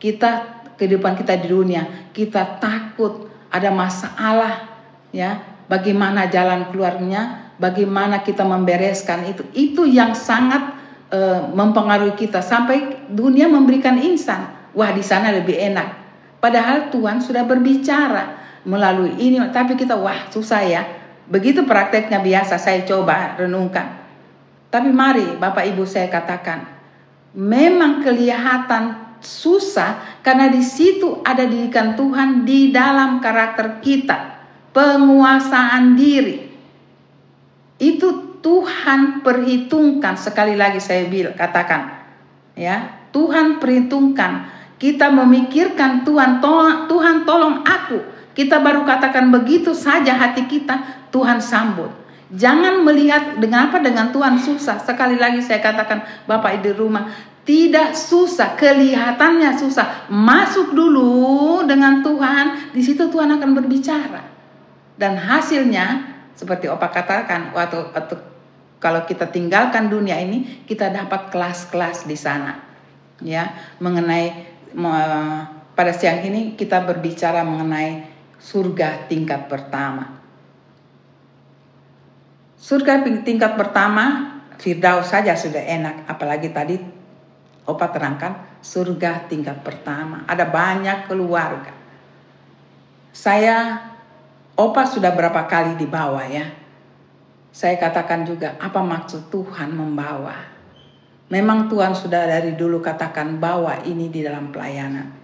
Kita 0.00 0.30
kehidupan 0.80 1.14
kita 1.20 1.36
di 1.38 1.46
dunia, 1.52 2.10
kita 2.16 2.58
takut 2.58 3.28
ada 3.52 3.70
masalah, 3.70 4.68
ya, 5.14 5.38
bagaimana 5.70 6.26
jalan 6.26 6.68
keluarnya, 6.72 7.54
bagaimana 7.60 8.20
kita 8.26 8.42
membereskan 8.42 9.24
itu, 9.30 9.46
itu 9.54 9.86
yang 9.86 10.12
sangat 10.12 10.74
uh, 11.14 11.48
mempengaruhi 11.54 12.18
kita 12.18 12.42
sampai 12.42 13.06
dunia 13.06 13.46
memberikan 13.46 13.96
insan, 13.96 14.50
wah 14.74 14.90
di 14.90 15.00
sana 15.00 15.30
lebih 15.30 15.54
enak. 15.54 16.02
Padahal 16.42 16.92
Tuhan 16.92 17.24
sudah 17.24 17.46
berbicara 17.48 18.43
melalui 18.64 19.16
ini, 19.20 19.40
tapi 19.52 19.76
kita 19.76 19.96
wah 19.96 20.28
susah 20.32 20.62
ya. 20.64 20.82
Begitu 21.24 21.64
prakteknya 21.64 22.20
biasa 22.20 22.60
saya 22.60 22.84
coba 22.84 23.36
renungkan. 23.40 24.04
Tapi 24.68 24.90
mari 24.90 25.38
Bapak 25.38 25.64
Ibu 25.70 25.86
saya 25.86 26.10
katakan, 26.10 26.66
memang 27.32 28.04
kelihatan 28.04 29.16
susah 29.24 30.20
karena 30.20 30.52
di 30.52 30.60
situ 30.60 31.24
ada 31.24 31.48
didikan 31.48 31.96
Tuhan 31.96 32.44
di 32.44 32.68
dalam 32.74 33.22
karakter 33.24 33.80
kita, 33.80 34.42
penguasaan 34.76 35.96
diri. 35.96 36.52
Itu 37.80 38.40
Tuhan 38.44 39.24
perhitungkan 39.24 40.20
sekali 40.20 40.52
lagi 40.52 40.76
saya 40.76 41.08
bilang 41.08 41.32
katakan 41.32 42.04
ya, 42.52 43.08
Tuhan 43.08 43.56
perhitungkan 43.56 44.52
kita 44.76 45.08
memikirkan 45.08 46.04
Tuhan 46.04 46.44
tolong, 46.44 46.84
Tuhan 46.90 47.24
tolong 47.24 47.64
aku. 47.64 48.13
Kita 48.34 48.58
baru 48.58 48.82
katakan 48.82 49.30
begitu 49.30 49.70
saja 49.70 50.18
hati 50.18 50.50
kita 50.50 51.06
Tuhan 51.14 51.38
sambut. 51.38 51.90
Jangan 52.34 52.82
melihat 52.82 53.38
dengan 53.38 53.70
apa 53.70 53.78
dengan 53.78 54.10
Tuhan 54.10 54.34
susah. 54.42 54.82
Sekali 54.82 55.14
lagi 55.14 55.38
saya 55.38 55.62
katakan 55.62 56.02
Bapak 56.26 56.66
di 56.66 56.74
rumah, 56.74 57.06
tidak 57.46 57.94
susah, 57.94 58.58
kelihatannya 58.58 59.54
susah. 59.54 60.10
Masuk 60.10 60.74
dulu 60.74 61.62
dengan 61.62 62.02
Tuhan, 62.02 62.74
di 62.74 62.82
situ 62.82 63.06
Tuhan 63.06 63.30
akan 63.38 63.50
berbicara. 63.54 64.26
Dan 64.98 65.14
hasilnya 65.14 66.10
seperti 66.34 66.66
Opa 66.66 66.90
katakan 66.90 67.54
waktu, 67.54 67.94
waktu 67.94 68.14
kalau 68.82 69.06
kita 69.06 69.30
tinggalkan 69.30 69.86
dunia 69.86 70.18
ini, 70.18 70.66
kita 70.66 70.90
dapat 70.90 71.30
kelas-kelas 71.30 72.08
di 72.08 72.18
sana. 72.18 72.58
Ya, 73.22 73.54
mengenai 73.78 74.50
pada 75.78 75.92
siang 75.94 76.24
ini 76.26 76.58
kita 76.58 76.82
berbicara 76.82 77.46
mengenai 77.46 78.13
surga 78.44 79.08
tingkat 79.08 79.48
pertama. 79.48 80.20
Surga 82.60 83.00
tingkat 83.24 83.56
pertama 83.56 84.36
Firdaus 84.60 85.08
saja 85.08 85.32
sudah 85.32 85.64
enak, 85.64 86.04
apalagi 86.04 86.52
tadi 86.52 86.76
Opa 87.64 87.88
terangkan 87.88 88.60
surga 88.60 89.24
tingkat 89.24 89.64
pertama. 89.64 90.28
Ada 90.28 90.44
banyak 90.44 91.08
keluarga. 91.08 91.72
Saya, 93.08 93.80
Opa 94.52 94.84
sudah 94.84 95.16
berapa 95.16 95.48
kali 95.48 95.80
dibawa 95.80 96.28
ya. 96.28 96.44
Saya 97.48 97.80
katakan 97.80 98.28
juga 98.28 98.60
apa 98.60 98.84
maksud 98.84 99.32
Tuhan 99.32 99.72
membawa. 99.72 100.36
Memang 101.32 101.72
Tuhan 101.72 101.96
sudah 101.96 102.28
dari 102.28 102.52
dulu 102.52 102.84
katakan 102.84 103.40
bawa 103.40 103.80
ini 103.88 104.12
di 104.12 104.20
dalam 104.20 104.52
pelayanan. 104.52 105.23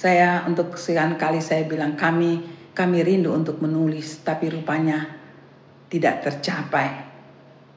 Saya 0.00 0.48
untuk 0.48 0.80
sekian 0.80 1.20
kali 1.20 1.44
saya 1.44 1.68
bilang 1.68 1.92
kami 1.92 2.40
kami 2.72 3.04
rindu 3.04 3.36
untuk 3.36 3.60
menulis 3.60 4.24
tapi 4.24 4.48
rupanya 4.48 5.04
tidak 5.92 6.24
tercapai. 6.24 7.12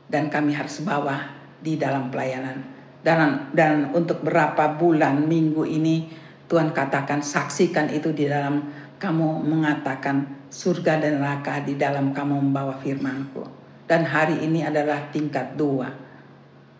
Dan 0.07 0.31
kami 0.31 0.55
harus 0.55 0.79
bawa 0.87 1.19
di 1.59 1.75
dalam 1.75 2.07
pelayanan. 2.07 2.63
Dan 3.03 3.51
dan 3.51 3.91
untuk 3.91 4.23
berapa 4.23 4.79
bulan 4.79 5.27
minggu 5.27 5.67
ini 5.67 6.07
Tuhan 6.47 6.71
katakan 6.71 7.19
saksikan 7.19 7.91
itu 7.91 8.15
di 8.15 8.31
dalam 8.31 8.71
kamu 9.03 9.43
mengatakan 9.43 10.47
surga 10.47 11.03
dan 11.03 11.19
neraka 11.19 11.59
di 11.59 11.75
dalam 11.75 12.15
kamu 12.15 12.39
membawa 12.39 12.79
firmanku. 12.79 13.43
Dan 13.83 14.07
hari 14.07 14.39
ini 14.47 14.63
adalah 14.63 15.11
tingkat 15.11 15.59
dua. 15.59 15.91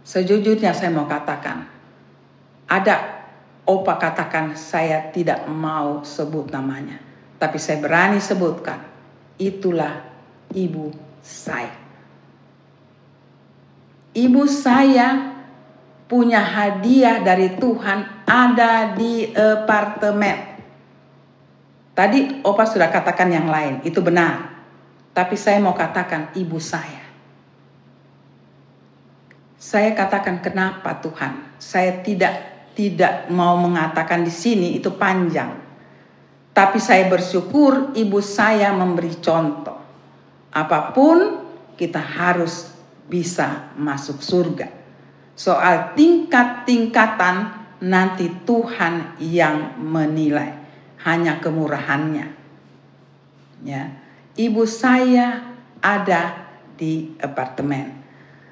Sejujurnya 0.08 0.72
saya 0.72 0.96
mau 0.96 1.04
katakan 1.04 1.68
ada 2.72 3.23
opa 3.64 4.00
katakan 4.00 4.56
saya 4.60 5.12
tidak 5.12 5.48
mau 5.48 6.04
sebut 6.04 6.52
namanya 6.52 7.00
tapi 7.40 7.60
saya 7.60 7.80
berani 7.80 8.20
sebutkan 8.20 8.80
itulah 9.40 10.04
ibu 10.52 10.94
saya 11.24 11.74
ibu 14.14 14.44
saya 14.46 15.34
punya 16.14 16.46
hadiah 16.46 17.26
dari 17.26 17.58
Tuhan 17.58 18.28
ada 18.30 18.94
di 18.94 19.34
apartemen. 19.34 20.62
Tadi 21.94 22.46
Opa 22.46 22.70
sudah 22.70 22.90
katakan 22.94 23.34
yang 23.34 23.50
lain, 23.50 23.82
itu 23.82 23.98
benar. 24.02 24.54
Tapi 25.14 25.34
saya 25.34 25.58
mau 25.58 25.74
katakan 25.74 26.34
ibu 26.38 26.58
saya. 26.58 27.02
Saya 29.58 29.94
katakan 29.98 30.42
kenapa 30.42 31.02
Tuhan? 31.02 31.58
Saya 31.58 32.02
tidak 32.06 32.53
tidak 32.74 33.30
mau 33.30 33.58
mengatakan 33.58 34.26
di 34.26 34.34
sini 34.34 34.78
itu 34.78 34.94
panjang. 34.94 35.62
Tapi 36.54 36.78
saya 36.78 37.10
bersyukur 37.10 37.98
ibu 37.98 38.22
saya 38.22 38.70
memberi 38.74 39.18
contoh. 39.18 39.78
Apa 40.54 40.94
pun 40.94 41.42
kita 41.74 41.98
harus 41.98 42.70
bisa 43.10 43.74
masuk 43.74 44.22
surga 44.22 44.84
Soal 45.34 45.98
tingkat-tingkatan 45.98 47.66
nanti 47.82 48.30
Tuhan 48.46 49.18
yang 49.18 49.82
menilai, 49.82 50.54
hanya 51.02 51.42
kemurahannya. 51.42 52.28
Ya. 53.66 53.84
Ibu 54.38 54.66
saya 54.70 55.42
ada 55.82 56.54
di 56.78 57.18
apartemen. 57.18 57.98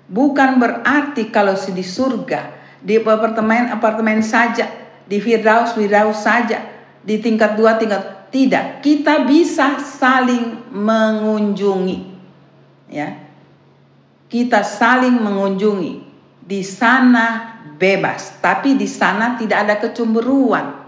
Bukan 0.09 0.57
berarti 0.57 1.29
kalau 1.29 1.53
di 1.53 1.85
surga, 1.85 2.60
di 2.81 2.97
apartemen 2.97 3.69
apartemen 3.69 4.19
saja, 4.25 4.67
di 5.05 5.21
Firdaus 5.21 5.77
Firdaus 5.77 6.25
saja, 6.25 6.65
di 7.05 7.21
tingkat 7.21 7.53
dua 7.53 7.77
tingkat 7.77 8.29
tidak. 8.33 8.81
Kita 8.81 9.23
bisa 9.25 9.77
saling 9.77 10.73
mengunjungi. 10.73 11.99
Ya. 12.89 13.29
Kita 14.31 14.63
saling 14.63 15.19
mengunjungi 15.21 15.93
di 16.41 16.61
sana 16.63 17.59
bebas, 17.77 18.41
tapi 18.41 18.75
di 18.75 18.87
sana 18.87 19.37
tidak 19.37 19.57
ada 19.67 19.75
kecemburuan. 19.77 20.79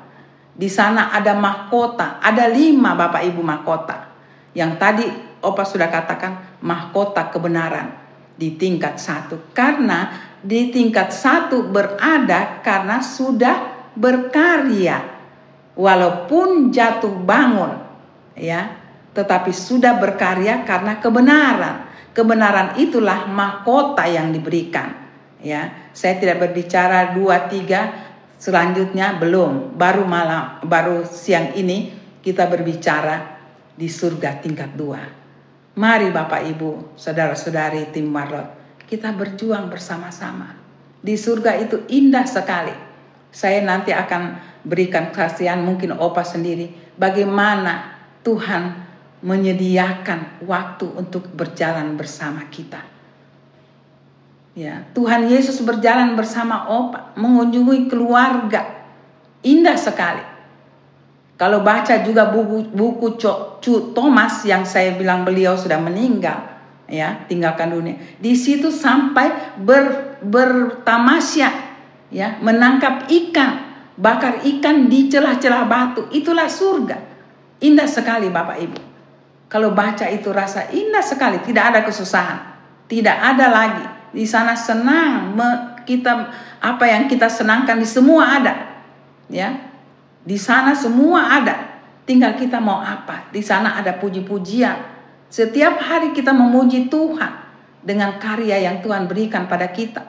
Di 0.53 0.69
sana 0.69 1.09
ada 1.09 1.33
mahkota, 1.33 2.21
ada 2.21 2.45
lima 2.45 2.93
bapak 2.93 3.25
ibu 3.25 3.41
mahkota. 3.41 4.13
Yang 4.53 4.71
tadi 4.77 5.05
Opa 5.43 5.67
sudah 5.67 5.91
katakan 5.91 6.63
mahkota 6.63 7.27
kebenaran 7.27 7.91
di 8.39 8.55
tingkat 8.55 8.95
satu. 8.95 9.51
Karena 9.51 10.07
di 10.43 10.69
tingkat 10.69 11.15
satu 11.15 11.71
berada 11.71 12.59
karena 12.59 12.99
sudah 12.99 13.89
berkarya. 13.95 15.15
Walaupun 15.73 16.69
jatuh 16.69 17.17
bangun 17.25 17.81
ya, 18.37 18.77
tetapi 19.17 19.49
sudah 19.49 19.97
berkarya 19.97 20.61
karena 20.67 21.01
kebenaran. 21.01 21.89
Kebenaran 22.13 22.77
itulah 22.77 23.25
mahkota 23.25 24.05
yang 24.05 24.29
diberikan. 24.29 25.01
Ya, 25.41 25.89
saya 25.97 26.21
tidak 26.21 26.45
berbicara 26.45 27.17
dua 27.17 27.49
tiga 27.49 27.89
selanjutnya 28.37 29.17
belum. 29.17 29.73
Baru 29.73 30.05
malam, 30.05 30.61
baru 30.61 31.01
siang 31.09 31.57
ini 31.57 31.89
kita 32.21 32.45
berbicara 32.45 33.33
di 33.73 33.89
surga 33.89 34.45
tingkat 34.45 34.77
dua. 34.77 35.01
Mari 35.73 36.13
Bapak 36.13 36.45
Ibu, 36.53 36.93
saudara-saudari 36.93 37.89
tim 37.89 38.05
Marlot, 38.05 38.62
kita 38.93 39.09
berjuang 39.09 39.73
bersama-sama. 39.73 40.53
Di 41.01 41.17
surga 41.17 41.57
itu 41.57 41.81
indah 41.89 42.29
sekali. 42.29 42.77
Saya 43.33 43.65
nanti 43.65 43.89
akan 43.89 44.37
berikan 44.61 45.09
kasihan 45.09 45.57
mungkin 45.65 45.97
Opa 45.97 46.21
sendiri 46.21 46.69
bagaimana 46.93 47.97
Tuhan 48.21 48.85
menyediakan 49.25 50.45
waktu 50.45 50.85
untuk 50.93 51.25
berjalan 51.33 51.97
bersama 51.97 52.45
kita. 52.53 52.85
Ya, 54.53 54.85
Tuhan 54.93 55.33
Yesus 55.33 55.65
berjalan 55.65 56.13
bersama 56.13 56.69
Opa, 56.69 57.17
mengunjungi 57.17 57.89
keluarga. 57.89 58.85
Indah 59.41 59.73
sekali. 59.73 60.21
Kalau 61.41 61.65
baca 61.65 62.05
juga 62.05 62.29
buku 62.29 62.69
buku 62.69 63.17
Cu 63.57 63.73
Thomas 63.97 64.45
yang 64.45 64.61
saya 64.61 64.93
bilang 64.93 65.25
beliau 65.25 65.57
sudah 65.57 65.81
meninggal, 65.81 66.52
ya, 66.93 67.25
tinggalkan 67.25 67.73
dunia. 67.73 67.97
Di 68.21 68.37
situ 68.37 68.69
sampai 68.69 69.57
ber, 69.57 70.21
bertamasya, 70.21 71.49
ya, 72.13 72.37
menangkap 72.37 73.09
ikan, 73.09 73.51
bakar 73.97 74.45
ikan 74.45 74.85
di 74.85 75.09
celah-celah 75.09 75.65
batu. 75.65 76.05
Itulah 76.13 76.45
surga. 76.45 76.97
Indah 77.65 77.89
sekali 77.89 78.29
Bapak 78.29 78.57
Ibu. 78.61 78.79
Kalau 79.49 79.73
baca 79.73 80.05
itu 80.09 80.29
rasa 80.29 80.69
indah 80.69 81.01
sekali, 81.01 81.41
tidak 81.41 81.73
ada 81.73 81.79
kesusahan, 81.81 82.39
tidak 82.85 83.17
ada 83.17 83.49
lagi. 83.49 83.85
Di 84.13 84.29
sana 84.29 84.53
senang 84.53 85.33
kita 85.89 86.29
apa 86.61 86.85
yang 86.85 87.09
kita 87.09 87.25
senangkan 87.25 87.81
di 87.81 87.87
semua 87.89 88.37
ada. 88.37 88.53
Ya. 89.29 89.73
Di 90.21 90.37
sana 90.37 90.77
semua 90.77 91.41
ada. 91.41 91.81
Tinggal 92.05 92.37
kita 92.37 92.61
mau 92.61 92.77
apa. 92.83 93.31
Di 93.33 93.41
sana 93.41 93.79
ada 93.79 93.97
puji-pujian. 93.97 94.92
Setiap 95.33 95.81
hari 95.81 96.13
kita 96.13 96.29
memuji 96.29 96.93
Tuhan 96.93 97.33
dengan 97.81 98.21
karya 98.21 98.69
yang 98.69 98.85
Tuhan 98.85 99.09
berikan 99.09 99.49
pada 99.49 99.65
kita. 99.73 100.05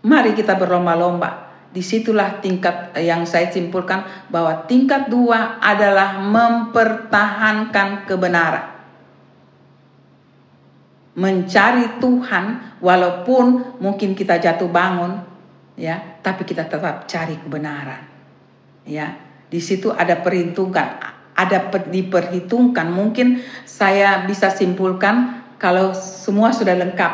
Mari 0.00 0.32
kita 0.32 0.56
berlomba-lomba 0.56 1.52
di 1.68 1.84
situlah 1.84 2.40
tingkat 2.40 2.96
yang 2.96 3.28
saya 3.28 3.52
simpulkan 3.52 4.00
bahwa 4.32 4.64
tingkat 4.64 5.12
dua 5.12 5.60
adalah 5.60 6.16
mempertahankan 6.16 8.08
kebenaran. 8.08 8.72
Mencari 11.20 12.00
Tuhan 12.00 12.80
walaupun 12.80 13.76
mungkin 13.84 14.16
kita 14.16 14.40
jatuh 14.40 14.72
bangun 14.72 15.20
ya, 15.76 16.00
tapi 16.24 16.48
kita 16.48 16.64
tetap 16.64 17.04
cari 17.04 17.36
kebenaran. 17.36 18.00
Ya, 18.88 19.20
di 19.52 19.60
situ 19.60 19.92
ada 19.92 20.24
perhitungan, 20.24 21.19
ada 21.46 21.72
diperhitungkan. 21.72 22.92
Mungkin 22.92 23.40
saya 23.64 24.28
bisa 24.28 24.52
simpulkan 24.52 25.40
kalau 25.56 25.96
semua 25.96 26.52
sudah 26.52 26.76
lengkap 26.76 27.12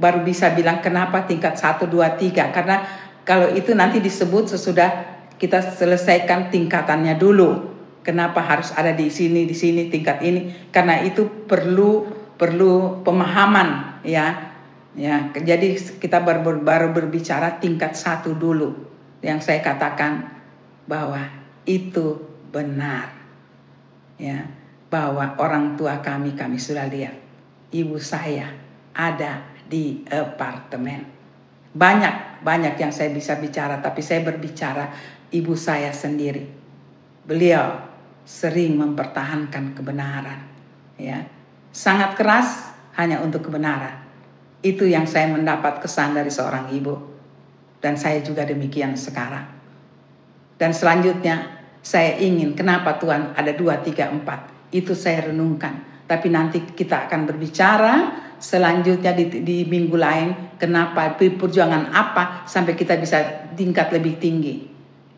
baru 0.00 0.24
bisa 0.24 0.50
bilang 0.56 0.80
kenapa 0.80 1.28
tingkat 1.28 1.60
1 1.60 1.86
2 1.86 1.92
3 1.92 2.56
karena 2.56 2.76
kalau 3.22 3.52
itu 3.52 3.76
nanti 3.76 4.00
disebut 4.00 4.50
sesudah 4.56 5.20
kita 5.40 5.62
selesaikan 5.62 6.52
tingkatannya 6.52 7.16
dulu. 7.16 7.72
Kenapa 8.00 8.40
harus 8.40 8.72
ada 8.72 8.96
di 8.96 9.12
sini, 9.12 9.44
di 9.44 9.52
sini, 9.52 9.92
tingkat 9.92 10.24
ini? 10.24 10.72
Karena 10.72 11.04
itu 11.04 11.28
perlu 11.44 12.08
perlu 12.40 13.04
pemahaman 13.04 14.00
ya. 14.04 14.50
Ya, 14.90 15.30
jadi 15.30 15.78
kita 15.78 16.18
baru, 16.18 16.66
baru 16.66 16.90
berbicara 16.90 17.62
tingkat 17.62 17.94
satu 17.94 18.34
dulu. 18.34 18.74
Yang 19.22 19.46
saya 19.46 19.60
katakan 19.62 20.26
bahwa 20.88 21.30
itu 21.62 22.18
benar. 22.50 23.19
Ya, 24.20 24.44
bahwa 24.92 25.32
orang 25.40 25.80
tua 25.80 26.04
kami 26.04 26.36
kami 26.36 26.60
sudah 26.60 26.84
lihat. 26.92 27.16
Ibu 27.72 27.96
saya 27.96 28.52
ada 28.92 29.48
di 29.64 30.04
apartemen 30.12 31.20
banyak, 31.70 32.42
banyak 32.42 32.74
yang 32.82 32.90
saya 32.90 33.14
bisa 33.14 33.38
bicara, 33.38 33.78
tapi 33.78 34.02
saya 34.02 34.26
berbicara 34.26 34.90
ibu 35.30 35.54
saya 35.54 35.94
sendiri. 35.94 36.42
Beliau 37.22 37.78
sering 38.26 38.74
mempertahankan 38.74 39.78
kebenaran, 39.78 40.50
ya. 40.98 41.22
Sangat 41.70 42.18
keras 42.18 42.74
hanya 42.98 43.22
untuk 43.22 43.46
kebenaran. 43.46 44.02
Itu 44.66 44.82
yang 44.82 45.06
saya 45.06 45.30
mendapat 45.30 45.78
kesan 45.78 46.18
dari 46.18 46.26
seorang 46.26 46.74
ibu. 46.74 46.98
Dan 47.78 47.94
saya 47.94 48.18
juga 48.20 48.42
demikian 48.42 48.98
sekarang. 48.98 49.46
Dan 50.58 50.74
selanjutnya 50.74 51.59
saya 51.80 52.20
ingin 52.20 52.52
kenapa 52.52 53.00
Tuhan 53.00 53.32
ada 53.32 53.52
dua, 53.56 53.80
tiga, 53.80 54.12
empat. 54.12 54.70
Itu 54.70 54.92
saya 54.92 55.32
renungkan. 55.32 56.04
Tapi 56.04 56.28
nanti 56.28 56.62
kita 56.76 57.08
akan 57.08 57.20
berbicara 57.24 57.94
selanjutnya 58.40 59.12
di, 59.12 59.44
di 59.44 59.58
minggu 59.68 59.96
lain 60.00 60.28
kenapa 60.56 61.12
perjuangan 61.20 61.92
apa 61.92 62.48
sampai 62.48 62.72
kita 62.72 62.96
bisa 62.96 63.48
tingkat 63.52 63.92
lebih 63.92 64.16
tinggi 64.16 64.64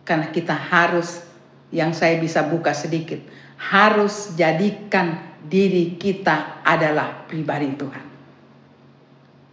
karena 0.02 0.34
kita 0.34 0.50
harus 0.50 1.22
yang 1.70 1.94
saya 1.94 2.18
bisa 2.18 2.42
buka 2.42 2.74
sedikit 2.74 3.22
harus 3.70 4.34
jadikan 4.34 5.38
diri 5.38 5.94
kita 5.94 6.66
adalah 6.66 7.22
pribadi 7.30 7.70
Tuhan 7.78 8.06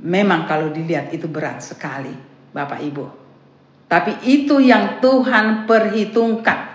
memang 0.01 0.49
kalau 0.49 0.73
dilihat 0.73 1.13
itu 1.13 1.29
berat 1.29 1.61
sekali 1.61 2.17
Bapak 2.49 2.81
Ibu 2.81 3.05
tapi 3.85 4.17
itu 4.25 4.57
yang 4.57 4.97
Tuhan 4.97 5.69
perhitungkan 5.69 6.68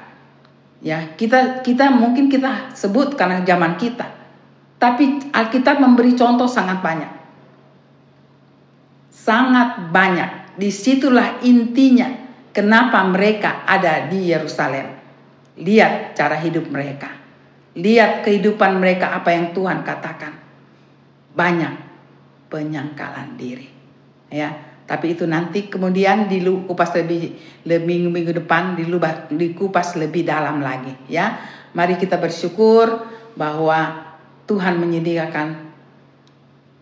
ya 0.84 1.16
kita 1.16 1.64
kita 1.64 1.88
mungkin 1.88 2.28
kita 2.28 2.76
sebut 2.76 3.16
karena 3.16 3.40
zaman 3.40 3.80
kita 3.80 4.24
tapi 4.84 5.32
Alkitab 5.32 5.80
memberi 5.80 6.12
contoh 6.12 6.44
sangat 6.44 6.84
banyak. 6.84 7.12
Sangat 9.08 9.88
banyak. 9.88 10.60
Di 10.60 10.68
situlah 10.68 11.40
intinya 11.40 12.12
kenapa 12.52 13.00
mereka 13.08 13.64
ada 13.64 14.12
di 14.12 14.28
Yerusalem. 14.28 14.92
Lihat 15.56 16.12
cara 16.12 16.36
hidup 16.36 16.68
mereka. 16.68 17.08
Lihat 17.80 18.28
kehidupan 18.28 18.76
mereka 18.76 19.16
apa 19.16 19.32
yang 19.32 19.56
Tuhan 19.56 19.80
katakan. 19.80 20.36
Banyak 21.32 21.72
penyangkalan 22.52 23.40
diri. 23.40 23.72
Ya, 24.28 24.52
tapi 24.84 25.16
itu 25.16 25.24
nanti 25.24 25.72
kemudian 25.72 26.28
dikupas 26.28 26.92
lebih 26.92 27.32
lebih 27.64 27.84
minggu-minggu 27.88 28.44
depan 28.44 28.76
dilubah, 28.76 29.32
dikupas 29.32 29.96
lebih 29.96 30.28
dalam 30.28 30.60
lagi 30.60 30.92
ya. 31.08 31.40
Mari 31.72 31.96
kita 31.96 32.20
bersyukur 32.20 33.08
bahwa 33.34 34.12
Tuhan 34.44 34.76
menyediakan 34.76 35.72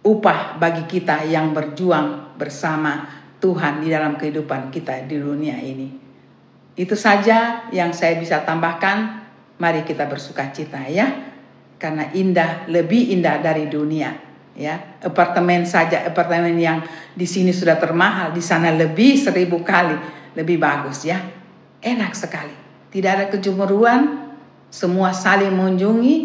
upah 0.03 0.59
bagi 0.59 0.85
kita 0.91 1.23
yang 1.31 1.55
berjuang 1.55 2.35
bersama 2.35 3.07
Tuhan 3.39 3.83
di 3.83 3.89
dalam 3.91 4.19
kehidupan 4.19 4.75
kita 4.75 5.07
di 5.07 5.23
dunia 5.23 5.63
ini. 5.63 6.03
Itu 6.75 6.99
saja 6.99 7.71
yang 7.71 7.95
saya 7.95 8.19
bisa 8.19 8.43
tambahkan. 8.43 9.23
Mari 9.63 9.87
kita 9.87 10.11
bersuka 10.11 10.51
cita 10.51 10.83
ya. 10.91 11.31
Karena 11.79 12.11
indah, 12.15 12.67
lebih 12.67 13.15
indah 13.15 13.39
dari 13.39 13.71
dunia. 13.71 14.15
Ya, 14.53 15.01
apartemen 15.01 15.65
saja, 15.65 16.05
apartemen 16.05 16.61
yang 16.61 16.85
di 17.17 17.25
sini 17.25 17.57
sudah 17.57 17.81
termahal, 17.81 18.37
di 18.37 18.45
sana 18.45 18.69
lebih 18.69 19.17
seribu 19.17 19.65
kali 19.65 19.97
lebih 20.37 20.61
bagus 20.61 21.05
ya. 21.09 21.21
Enak 21.81 22.13
sekali. 22.13 22.53
Tidak 22.93 23.11
ada 23.11 23.27
kecemburuan, 23.33 24.33
semua 24.69 25.17
saling 25.17 25.53
mengunjungi, 25.53 26.17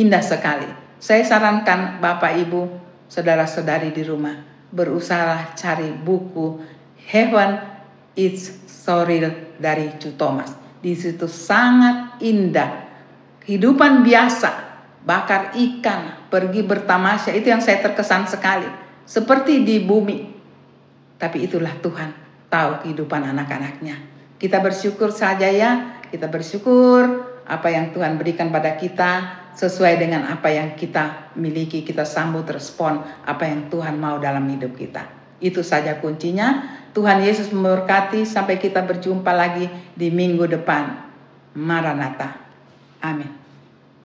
indah 0.00 0.24
sekali. 0.24 0.68
Saya 0.98 1.22
sarankan 1.22 2.00
Bapak 2.00 2.40
Ibu, 2.40 2.60
saudara-saudari 3.06 3.92
di 3.92 4.02
rumah, 4.02 4.34
berusaha 4.72 5.52
cari 5.56 5.92
buku 5.92 6.60
Heaven 7.08 7.56
is 8.12 8.52
so 8.68 9.00
real 9.08 9.32
dari 9.56 9.96
Chu 9.96 10.12
Thomas. 10.12 10.52
Di 10.84 10.92
situ 10.92 11.24
sangat 11.24 12.20
indah. 12.20 12.84
Kehidupan 13.40 14.04
biasa, 14.04 14.67
bakar 15.08 15.56
ikan, 15.56 16.28
pergi 16.28 16.60
bertamasya, 16.60 17.32
itu 17.32 17.48
yang 17.48 17.64
saya 17.64 17.80
terkesan 17.80 18.28
sekali. 18.28 18.68
Seperti 19.08 19.64
di 19.64 19.80
bumi. 19.80 20.36
Tapi 21.16 21.48
itulah 21.48 21.72
Tuhan 21.80 22.12
tahu 22.52 22.84
kehidupan 22.84 23.24
anak-anaknya. 23.32 23.96
Kita 24.36 24.60
bersyukur 24.60 25.08
saja 25.08 25.48
ya, 25.48 26.04
kita 26.12 26.28
bersyukur 26.28 27.24
apa 27.48 27.72
yang 27.72 27.96
Tuhan 27.96 28.20
berikan 28.20 28.52
pada 28.52 28.76
kita 28.76 29.40
sesuai 29.56 29.96
dengan 29.96 30.28
apa 30.28 30.52
yang 30.52 30.76
kita 30.76 31.32
miliki, 31.40 31.82
kita 31.82 32.04
sambut 32.04 32.44
respon 32.46 33.00
apa 33.24 33.48
yang 33.48 33.72
Tuhan 33.72 33.96
mau 33.96 34.20
dalam 34.20 34.44
hidup 34.44 34.76
kita. 34.76 35.08
Itu 35.40 35.64
saja 35.64 35.96
kuncinya. 35.98 36.76
Tuhan 36.92 37.24
Yesus 37.24 37.50
memberkati 37.50 38.28
sampai 38.28 38.60
kita 38.60 38.84
berjumpa 38.84 39.32
lagi 39.32 39.66
di 39.96 40.12
minggu 40.12 40.46
depan. 40.46 41.08
Maranatha. 41.56 42.38
Amin. 43.02 43.37